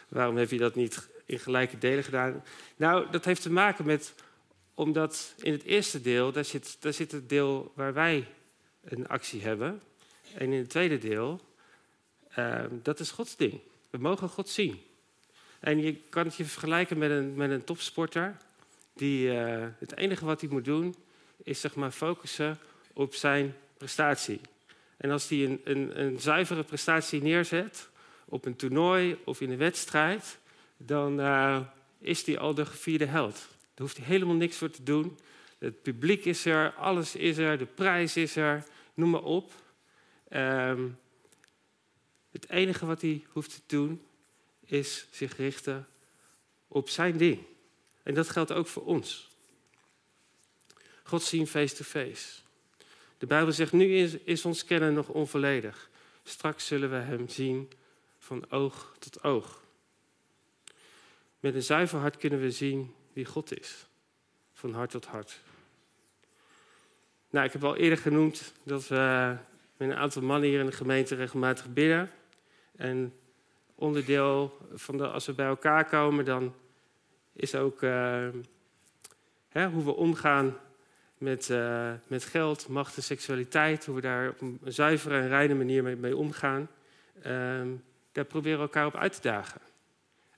waarom 0.09 0.37
heb 0.37 0.51
je 0.51 0.59
dat 0.59 0.75
niet 0.75 1.09
in 1.27 1.39
gelijke 1.39 1.79
delen 1.79 2.05
gedaan? 2.05 2.45
Nou, 2.77 3.11
dat 3.11 3.25
heeft 3.25 3.43
te 3.43 3.51
maken 3.51 3.87
met, 3.87 4.15
omdat 4.75 5.35
in 5.39 5.53
het 5.53 5.63
eerste 5.63 6.01
deel, 6.01 6.33
daar 6.33 6.45
zit, 6.45 6.77
daar 6.81 6.93
zit 6.93 7.13
het 7.13 7.29
deel 7.29 7.73
waar 7.75 7.95
wij 7.95 8.27
een 8.85 9.09
actie 9.09 9.43
hebben. 9.43 9.83
En 10.35 10.53
in 10.53 10.59
het 10.59 10.71
tweede 10.71 10.99
deel, 10.99 11.41
uh, 12.39 12.65
dat 12.71 13.01
is 13.01 13.11
Gods 13.11 13.37
ding. 13.37 13.61
We 13.91 13.99
mogen 13.99 14.29
God 14.29 14.49
zien. 14.49 14.83
En 15.61 15.83
je 15.83 15.95
kan 16.09 16.25
het 16.25 16.37
je 16.37 16.45
vergelijken 16.45 16.99
met 16.99 17.11
een, 17.11 17.35
met 17.35 17.51
een 17.51 17.65
topsporter. 17.65 18.37
Die, 18.95 19.39
eh, 19.39 19.67
het 19.79 19.97
enige 19.97 20.25
wat 20.25 20.41
hij 20.41 20.51
moet 20.51 20.65
doen, 20.65 20.95
is 21.43 21.61
zeg 21.61 21.75
maar 21.75 21.91
focussen 21.91 22.59
op 22.93 23.15
zijn 23.15 23.55
prestatie. 23.77 24.41
En 24.97 25.11
als 25.11 25.29
hij 25.29 25.45
een, 25.45 25.61
een, 25.65 26.01
een 26.01 26.21
zuivere 26.21 26.63
prestatie 26.63 27.23
neerzet 27.23 27.89
op 28.25 28.45
een 28.45 28.57
toernooi 28.57 29.19
of 29.25 29.41
in 29.41 29.51
een 29.51 29.59
wedstrijd, 29.59 30.39
dan 30.77 31.21
uh, 31.21 31.61
is 31.99 32.27
hij 32.27 32.39
al 32.39 32.55
de 32.55 32.67
gevierde 32.67 33.05
held. 33.05 33.35
Daar 33.35 33.87
hoeft 33.87 33.97
hij 33.97 34.07
helemaal 34.07 34.35
niks 34.35 34.57
voor 34.57 34.71
te 34.71 34.83
doen. 34.83 35.19
Het 35.59 35.83
publiek 35.83 36.25
is 36.25 36.45
er, 36.45 36.73
alles 36.73 37.17
is 37.17 37.37
er, 37.37 37.59
de 37.59 37.67
prijs 37.67 38.17
is 38.17 38.37
er, 38.37 38.65
noem 38.95 39.11
maar 39.11 39.23
op. 39.23 39.53
Um, 40.33 40.99
het 42.31 42.49
enige 42.49 42.87
wat 42.87 43.01
hij 43.01 43.23
hoeft 43.33 43.51
te 43.51 43.61
doen 43.67 44.03
is 44.71 45.07
zich 45.11 45.37
richten 45.37 45.89
op 46.69 46.89
zijn 46.89 47.17
ding. 47.17 47.47
En 48.03 48.15
dat 48.15 48.29
geldt 48.29 48.53
ook 48.53 48.67
voor 48.67 48.85
ons. 48.85 49.29
God 51.03 51.23
zien 51.23 51.47
face-to-face. 51.47 52.41
De 53.19 53.27
Bijbel 53.27 53.53
zegt, 53.53 53.73
nu 53.73 53.97
is, 53.97 54.15
is 54.15 54.45
ons 54.45 54.65
kennen 54.65 54.95
nog 54.95 55.09
onvolledig. 55.09 55.91
Straks 56.23 56.67
zullen 56.67 56.91
we 56.91 56.97
hem 56.97 57.29
zien 57.29 57.71
van 58.19 58.51
oog 58.51 58.95
tot 58.99 59.25
oog. 59.25 59.63
Met 61.41 61.55
een 61.55 61.63
zuiver 61.63 61.99
hart 61.99 62.17
kunnen 62.17 62.41
we 62.41 62.51
zien 62.51 62.95
wie 63.13 63.25
God 63.25 63.61
is. 63.61 63.87
Van 64.53 64.73
hart 64.73 64.91
tot 64.91 65.07
hart. 65.07 65.41
Nou, 67.31 67.47
ik 67.47 67.53
heb 67.53 67.65
al 67.65 67.77
eerder 67.77 67.99
genoemd 67.99 68.53
dat 68.63 68.89
we 68.89 69.37
met 69.77 69.91
een 69.91 69.97
aantal 69.97 70.23
mannen 70.23 70.49
hier 70.49 70.61
in 70.61 70.67
de 70.67 70.73
gemeente 70.73 71.15
regelmatig 71.15 71.73
bidden. 71.73 72.11
En 72.77 73.15
onderdeel 73.79 74.59
van 74.75 74.97
de, 74.97 75.09
als 75.09 75.27
we 75.27 75.33
bij 75.33 75.47
elkaar 75.47 75.85
komen, 75.85 76.25
dan 76.25 76.55
is 77.33 77.55
ook 77.55 77.83
uh, 77.83 78.29
hè, 79.49 79.69
hoe 79.69 79.85
we 79.85 79.95
omgaan 79.95 80.57
met, 81.19 81.49
uh, 81.49 81.93
met 82.07 82.25
geld, 82.25 82.69
macht 82.69 82.97
en 82.97 83.03
seksualiteit. 83.03 83.87
Hoe 83.87 83.95
we 83.95 84.01
daar 84.01 84.29
op 84.29 84.41
een 84.41 84.61
zuivere 84.65 85.19
en 85.19 85.29
reine 85.29 85.55
manier 85.55 85.83
mee, 85.83 85.97
mee 85.97 86.17
omgaan. 86.17 86.69
Uh, 87.27 87.61
daar 88.13 88.25
proberen 88.25 88.59
we 88.59 88.65
elkaar 88.65 88.87
op 88.87 88.97
uit 88.97 89.13
te 89.13 89.21
dagen. 89.21 89.61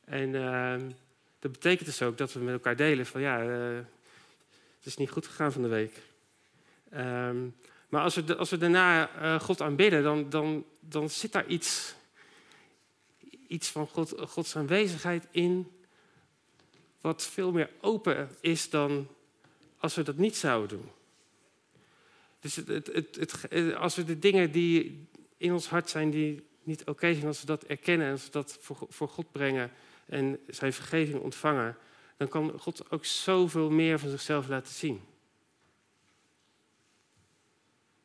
En 0.04 0.34
ehm, 0.34 0.90
dat 1.38 1.52
betekent 1.52 1.86
dus 1.86 2.02
ook 2.02 2.18
dat 2.18 2.32
we 2.32 2.40
met 2.40 2.52
elkaar 2.52 2.76
delen 2.76 3.06
van 3.06 3.20
ja, 3.20 3.42
eh, 3.42 3.76
het 4.76 4.86
is 4.86 4.96
niet 4.96 5.10
goed 5.10 5.26
gegaan 5.26 5.52
van 5.52 5.62
de 5.62 5.68
week. 5.68 6.02
Ehm, 6.90 7.36
maar 7.88 8.02
als 8.02 8.14
we, 8.14 8.36
als 8.36 8.50
we 8.50 8.56
daarna 8.56 9.06
God 9.38 9.60
aanbidden, 9.60 10.02
dan, 10.02 10.30
dan, 10.30 10.64
dan 10.80 11.10
zit 11.10 11.32
daar 11.32 11.46
iets 11.46 11.94
iets 13.50 13.68
van 13.68 13.88
God, 13.88 14.14
Gods 14.16 14.56
aanwezigheid 14.56 15.26
in, 15.30 15.70
wat 17.00 17.26
veel 17.26 17.52
meer 17.52 17.70
open 17.80 18.30
is 18.40 18.70
dan 18.70 19.08
als 19.78 19.94
we 19.94 20.02
dat 20.02 20.16
niet 20.16 20.36
zouden 20.36 20.68
doen. 20.78 20.90
Dus 22.40 22.56
het, 22.56 22.68
het, 22.68 23.16
het, 23.16 23.74
als 23.74 23.96
we 23.96 24.04
de 24.04 24.18
dingen 24.18 24.52
die 24.52 25.06
in 25.36 25.52
ons 25.52 25.68
hart 25.68 25.90
zijn, 25.90 26.10
die 26.10 26.46
niet 26.62 26.84
oké 26.84 27.14
zijn, 27.14 27.26
als 27.26 27.40
we 27.40 27.46
dat 27.46 27.64
erkennen 27.64 28.06
en 28.06 28.12
als 28.12 28.24
we 28.24 28.30
dat 28.30 28.58
voor, 28.60 28.86
voor 28.88 29.08
God 29.08 29.32
brengen 29.32 29.72
en 30.06 30.38
zijn 30.46 30.72
vergeving 30.72 31.20
ontvangen, 31.20 31.76
dan 32.16 32.28
kan 32.28 32.58
God 32.58 32.90
ook 32.90 33.04
zoveel 33.04 33.70
meer 33.70 33.98
van 33.98 34.10
zichzelf 34.10 34.48
laten 34.48 34.74
zien. 34.74 35.00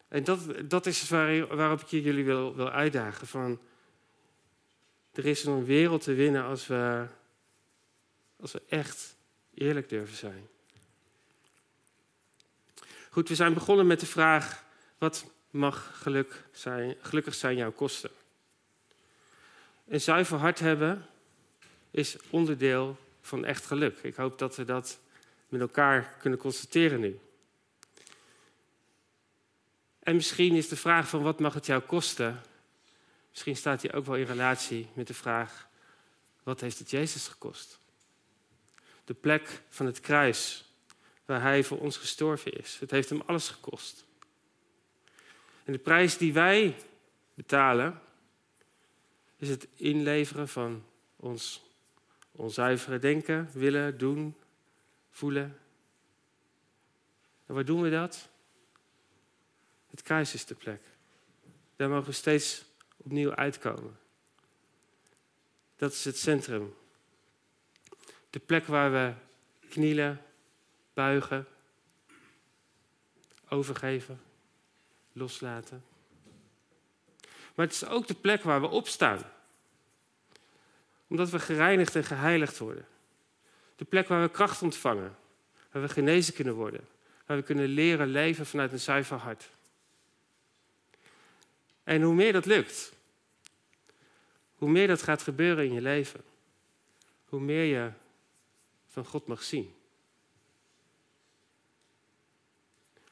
En 0.07 0.23
dat, 0.23 0.69
dat 0.69 0.85
is 0.85 1.09
waar, 1.09 1.55
waarop 1.55 1.81
ik 1.81 1.87
jullie 1.87 2.25
wil, 2.25 2.55
wil 2.55 2.69
uitdagen. 2.69 3.27
Van, 3.27 3.59
er 5.17 5.25
is 5.25 5.43
een 5.43 5.65
wereld 5.65 6.03
te 6.03 6.13
winnen 6.13 6.43
als 6.43 6.67
we, 6.67 7.05
als 8.39 8.51
we 8.51 8.61
echt 8.69 9.15
eerlijk 9.53 9.89
durven 9.89 10.15
zijn. 10.15 10.47
Goed, 13.09 13.29
we 13.29 13.35
zijn 13.35 13.53
begonnen 13.53 13.87
met 13.87 13.99
de 13.99 14.05
vraag: 14.05 14.63
wat 14.97 15.25
mag 15.49 15.91
geluk 16.01 16.43
zijn, 16.51 16.95
gelukkig 17.01 17.35
zijn 17.35 17.57
jouw 17.57 17.71
kosten? 17.71 18.11
Een 19.87 20.01
zuiver 20.01 20.37
hart 20.37 20.59
hebben 20.59 21.05
is 21.91 22.17
onderdeel 22.29 22.97
van 23.21 23.45
echt 23.45 23.65
geluk. 23.65 23.97
Ik 24.01 24.15
hoop 24.15 24.39
dat 24.39 24.55
we 24.55 24.65
dat 24.65 24.99
met 25.49 25.61
elkaar 25.61 26.15
kunnen 26.19 26.39
constateren 26.39 26.99
nu. 26.99 27.19
En 29.99 30.15
misschien 30.15 30.55
is 30.55 30.67
de 30.67 30.75
vraag 30.75 31.09
van 31.09 31.21
wat 31.21 31.39
mag 31.39 31.53
het 31.53 31.65
jou 31.65 31.81
kosten 31.81 32.41
Misschien 33.35 33.55
staat 33.55 33.81
hij 33.81 33.93
ook 33.93 34.05
wel 34.05 34.15
in 34.15 34.25
relatie 34.25 34.87
met 34.93 35.07
de 35.07 35.13
vraag: 35.13 35.67
wat 36.43 36.61
heeft 36.61 36.79
het 36.79 36.89
Jezus 36.89 37.27
gekost? 37.27 37.79
De 39.03 39.13
plek 39.13 39.61
van 39.69 39.85
het 39.85 39.99
kruis 39.99 40.65
waar 41.25 41.41
hij 41.41 41.63
voor 41.63 41.79
ons 41.79 41.97
gestorven 41.97 42.53
is. 42.53 42.77
Het 42.79 42.91
heeft 42.91 43.09
hem 43.09 43.21
alles 43.25 43.49
gekost. 43.49 44.05
En 45.63 45.73
de 45.73 45.79
prijs 45.79 46.17
die 46.17 46.33
wij 46.33 46.75
betalen 47.33 48.01
is 49.35 49.49
het 49.49 49.67
inleveren 49.75 50.47
van 50.47 50.85
ons 51.15 51.63
onzuivere 52.31 52.99
denken, 52.99 53.49
willen, 53.53 53.97
doen, 53.97 54.35
voelen. 55.09 55.59
En 57.45 57.53
waar 57.53 57.65
doen 57.65 57.81
we 57.81 57.89
dat? 57.89 58.29
Het 59.89 60.01
kruis 60.01 60.33
is 60.33 60.45
de 60.45 60.55
plek. 60.55 60.81
Daar 61.75 61.89
mogen 61.89 62.07
we 62.07 62.11
steeds 62.11 62.73
opnieuw 63.05 63.35
uitkomen. 63.35 63.97
Dat 65.75 65.91
is 65.91 66.05
het 66.05 66.17
centrum. 66.17 66.75
De 68.29 68.39
plek 68.39 68.65
waar 68.65 68.91
we 68.91 69.13
knielen, 69.69 70.21
buigen, 70.93 71.47
overgeven, 73.49 74.21
loslaten. 75.11 75.83
Maar 77.55 77.65
het 77.65 77.75
is 77.75 77.85
ook 77.85 78.07
de 78.07 78.13
plek 78.13 78.43
waar 78.43 78.61
we 78.61 78.67
opstaan. 78.67 79.21
Omdat 81.07 81.29
we 81.29 81.39
gereinigd 81.39 81.95
en 81.95 82.03
geheiligd 82.03 82.57
worden. 82.57 82.87
De 83.75 83.85
plek 83.85 84.07
waar 84.07 84.21
we 84.21 84.29
kracht 84.29 84.61
ontvangen. 84.61 85.15
Waar 85.71 85.81
we 85.81 85.89
genezen 85.89 86.33
kunnen 86.33 86.53
worden. 86.53 86.87
Waar 87.25 87.37
we 87.37 87.43
kunnen 87.43 87.67
leren 87.67 88.07
leven 88.07 88.45
vanuit 88.45 88.71
een 88.71 88.79
zuiver 88.79 89.17
hart. 89.17 89.49
En 91.83 92.01
hoe 92.01 92.13
meer 92.13 92.33
dat 92.33 92.45
lukt, 92.45 92.94
hoe 94.55 94.69
meer 94.69 94.87
dat 94.87 95.01
gaat 95.01 95.21
gebeuren 95.21 95.65
in 95.65 95.73
je 95.73 95.81
leven, 95.81 96.23
hoe 97.25 97.39
meer 97.39 97.63
je 97.63 97.91
van 98.87 99.05
God 99.05 99.27
mag 99.27 99.43
zien. 99.43 99.75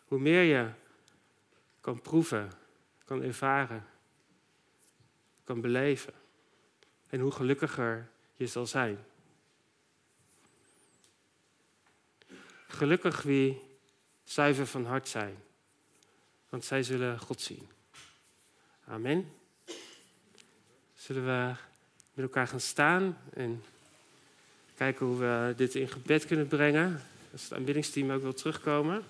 Hoe 0.06 0.20
meer 0.20 0.44
je 0.44 0.72
kan 1.80 2.02
proeven, 2.02 2.52
kan 3.06 3.22
ervaren, 3.22 3.88
kan 5.44 5.62
beleven. 5.62 6.14
En 7.10 7.20
hoe 7.20 7.32
gelukkiger 7.32 8.10
je 8.34 8.48
zal 8.48 8.66
zijn. 8.66 9.06
Gelukkig 12.68 13.22
wie 13.22 13.62
zuiver 14.24 14.68
van 14.68 14.86
hart 14.86 15.08
zijn, 15.08 15.44
want 16.50 16.66
zij 16.66 16.84
zullen 16.84 17.20
God 17.20 17.42
zien. 17.42 17.70
Amen. 18.86 19.34
Zullen 21.04 21.26
we 21.26 21.54
met 22.14 22.26
elkaar 22.26 22.48
gaan 22.48 22.60
staan 22.60 23.18
en 23.34 23.64
kijken 24.76 25.06
hoe 25.06 25.18
we 25.18 25.54
dit 25.58 25.76
in 25.76 25.88
gebed 25.88 26.26
kunnen 26.26 26.48
brengen? 26.48 27.02
Als 27.32 27.44
het 27.44 27.54
aanbiddingsteam 27.54 28.12
ook 28.12 28.22
wil 28.22 28.34
terugkomen. 28.34 29.04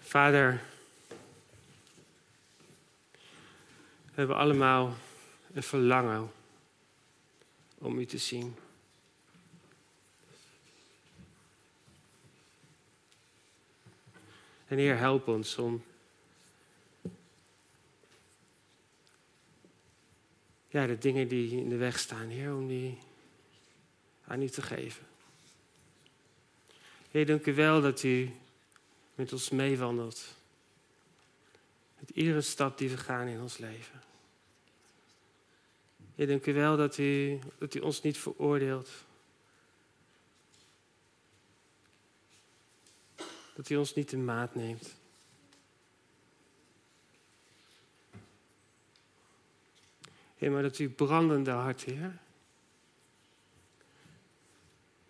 Vader, 0.00 0.60
hebben 4.20 4.38
allemaal 4.38 4.94
een 5.52 5.62
verlangen 5.62 6.32
om 7.78 7.98
u 7.98 8.06
te 8.06 8.18
zien. 8.18 8.56
En 14.66 14.78
Heer, 14.78 14.98
help 14.98 15.28
ons 15.28 15.58
om 15.58 15.84
ja, 20.68 20.86
de 20.86 20.98
dingen 20.98 21.28
die 21.28 21.60
in 21.60 21.68
de 21.68 21.76
weg 21.76 21.98
staan, 21.98 22.28
Heer, 22.28 22.54
om 22.54 22.68
die 22.68 22.98
aan 24.24 24.42
u 24.42 24.48
te 24.48 24.62
geven. 24.62 25.06
Heer, 27.10 27.26
dank 27.26 27.46
u 27.46 27.54
wel 27.54 27.80
dat 27.80 28.02
u 28.02 28.30
met 29.14 29.32
ons 29.32 29.50
meewandelt. 29.50 30.34
Met 31.98 32.10
iedere 32.10 32.40
stap 32.40 32.78
die 32.78 32.90
we 32.90 32.96
gaan 32.96 33.26
in 33.26 33.40
ons 33.40 33.58
leven. 33.58 34.08
Heer, 36.20 36.28
dank 36.28 36.46
u 36.46 36.52
wel 36.54 36.76
dat 36.76 36.98
u, 36.98 37.38
dat 37.58 37.74
u 37.74 37.78
ons 37.80 38.02
niet 38.02 38.18
veroordeelt. 38.18 38.90
Dat 43.54 43.68
u 43.68 43.76
ons 43.76 43.94
niet 43.94 44.12
in 44.12 44.24
maat 44.24 44.54
neemt. 44.54 44.96
Heer, 50.36 50.50
maar 50.50 50.62
dat 50.62 50.78
u 50.78 50.90
brandende 50.90 51.50
hart, 51.50 51.82
Heer, 51.82 52.18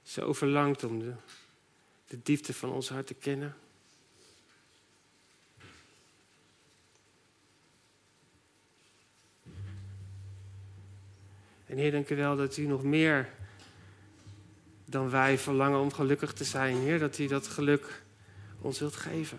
zo 0.03 0.33
verlangt 0.33 0.85
om 0.85 0.99
de, 0.99 1.15
de 2.07 2.23
diepte 2.23 2.55
van 2.55 2.73
ons 2.73 2.89
hart 2.89 3.07
te 3.07 3.15
kennen. 3.15 3.57
En 11.71 11.77
Heer, 11.77 11.91
dank 11.91 12.11
u 12.11 12.17
wel 12.17 12.37
dat 12.37 12.57
u 12.57 12.67
nog 12.67 12.83
meer 12.83 13.29
dan 14.85 15.11
wij 15.11 15.39
verlangen 15.39 15.81
om 15.81 15.93
gelukkig 15.93 16.33
te 16.33 16.45
zijn. 16.45 16.77
Heer, 16.77 16.99
dat 16.99 17.19
u 17.19 17.27
dat 17.27 17.47
geluk 17.47 18.03
ons 18.61 18.79
wilt 18.79 18.97
geven. 18.97 19.39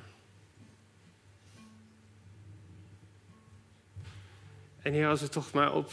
En 4.82 4.94
Heer, 4.94 5.08
als 5.08 5.22
we 5.22 5.30
toch 5.30 5.52
maar 5.52 5.74
op 5.74 5.92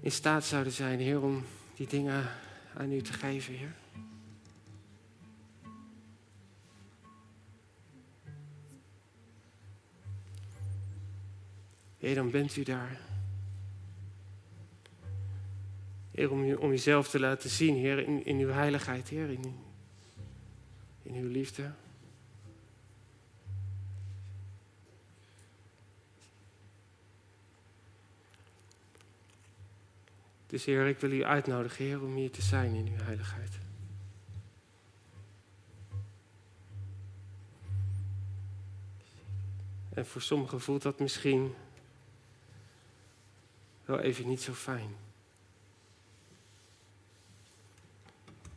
in 0.00 0.12
staat 0.12 0.44
zouden 0.44 0.72
zijn, 0.72 0.98
Heer, 0.98 1.22
om 1.22 1.44
die 1.74 1.86
dingen 1.86 2.30
aan 2.74 2.92
u 2.92 3.00
te 3.02 3.12
geven, 3.12 3.54
Heer. 3.54 3.74
Heer, 11.98 12.14
dan 12.14 12.30
bent 12.30 12.56
u 12.56 12.62
daar. 12.62 13.15
Heer, 16.16 16.30
om, 16.30 16.44
u, 16.44 16.54
om 16.54 16.76
te 16.76 17.20
laten 17.20 17.50
zien, 17.50 17.74
Heer, 17.74 17.98
in, 17.98 18.24
in 18.24 18.38
uw 18.38 18.48
heiligheid, 18.48 19.08
Heer, 19.08 19.30
in, 19.30 19.56
in 21.02 21.14
uw 21.14 21.28
liefde. 21.28 21.72
Dus 30.46 30.64
Heer, 30.64 30.86
ik 30.86 30.98
wil 30.98 31.10
u 31.10 31.24
uitnodigen, 31.24 31.84
Heer, 31.84 32.02
om 32.02 32.14
hier 32.14 32.30
te 32.30 32.42
zijn 32.42 32.74
in 32.74 32.86
uw 32.86 33.04
heiligheid. 33.04 33.58
En 39.94 40.06
voor 40.06 40.22
sommigen 40.22 40.60
voelt 40.60 40.82
dat 40.82 40.98
misschien 41.00 41.54
wel 43.84 43.98
even 43.98 44.28
niet 44.28 44.42
zo 44.42 44.52
fijn. 44.52 45.05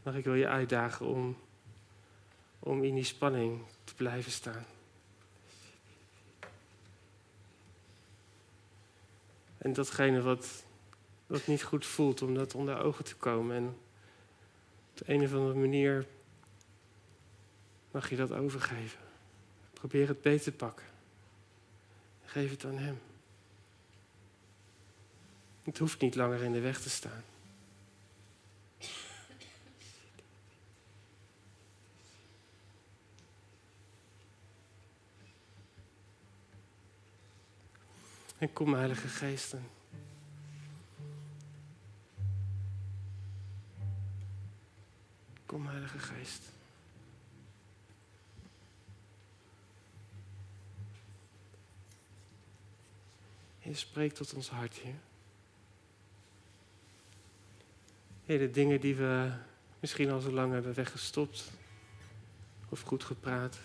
Maar 0.10 0.18
ik 0.18 0.24
wil 0.24 0.36
je 0.36 0.48
uitdagen 0.48 1.06
om, 1.06 1.38
om 2.60 2.84
in 2.84 2.96
die 2.96 3.04
spanning 3.04 3.62
te 3.84 3.94
blijven 3.94 4.32
staan. 4.32 4.66
En 9.58 9.74
datgene 9.74 10.22
wat, 10.22 10.64
wat 11.28 11.48
niet 11.48 11.64
goed 11.64 11.86
voelt, 11.86 12.22
om 12.22 12.34
dat 12.34 12.56
onder 12.56 12.80
ogen 12.80 13.06
te 13.06 13.16
komen. 13.16 13.56
En 13.56 13.68
op 14.92 14.98
de 14.98 15.14
een 15.14 15.24
of 15.24 15.34
andere 15.34 15.60
manier 15.60 16.06
mag 17.92 18.10
je 18.10 18.16
dat 18.16 18.32
overgeven. 18.32 19.00
Probeer 19.74 20.08
het 20.08 20.22
beter 20.22 20.44
te 20.44 20.52
pakken. 20.52 20.86
Geef 22.26 22.50
het 22.50 22.66
aan 22.66 22.78
Hem. 22.78 23.00
Het 25.64 25.78
hoeft 25.78 26.02
niet 26.02 26.16
langer 26.16 26.42
in 26.42 26.52
de 26.52 26.60
weg 26.60 26.82
te 26.82 26.90
staan. 26.90 27.24
En 38.40 38.54
kom, 38.54 38.74
Heilige 38.74 39.08
Geesten. 39.08 39.64
Kom, 45.46 45.68
Heilige 45.68 46.00
Geest. 46.00 46.42
Je 53.60 53.74
spreekt 53.74 54.16
tot 54.16 54.34
ons 54.34 54.50
hart. 54.50 54.82
Heer, 58.26 58.40
de 58.40 58.52
dingen 58.52 58.82
die 58.82 58.96
we 58.96 59.32
misschien 59.80 60.12
al 60.12 60.20
zo 60.20 60.32
lang 60.32 60.54
hebben 60.54 60.74
weggestopt 60.74 61.52
of 62.70 62.82
goed 62.82 63.04
gepraat. 63.04 63.60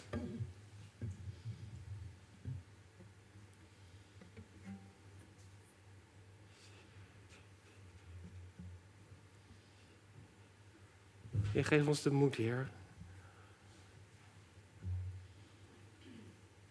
Geef 11.62 11.86
ons 11.86 12.02
de 12.02 12.11
moed, 12.11 12.34
Heer. 12.34 12.68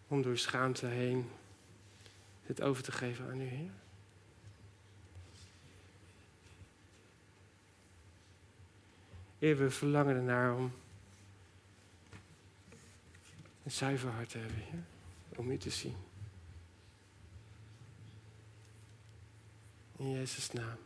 Om 0.08 0.22
door 0.22 0.38
schaamte 0.38 0.86
heen 0.86 1.30
het 2.42 2.62
over 2.62 2.82
te 2.82 2.92
geven 2.92 3.30
aan 3.30 3.40
u, 3.40 3.44
Heer. 3.44 3.70
Heer, 9.38 9.58
we 9.58 9.70
verlangen 9.70 10.16
ernaar 10.16 10.56
om 10.56 10.72
een 13.62 13.70
zuiver 13.70 14.10
hart 14.10 14.28
te 14.28 14.38
hebben, 14.38 14.58
Heer. 14.58 14.84
Om 15.36 15.50
u 15.50 15.56
te 15.56 15.70
zien. 15.70 15.96
In 19.96 20.10
Jezus' 20.10 20.52
naam. 20.52 20.83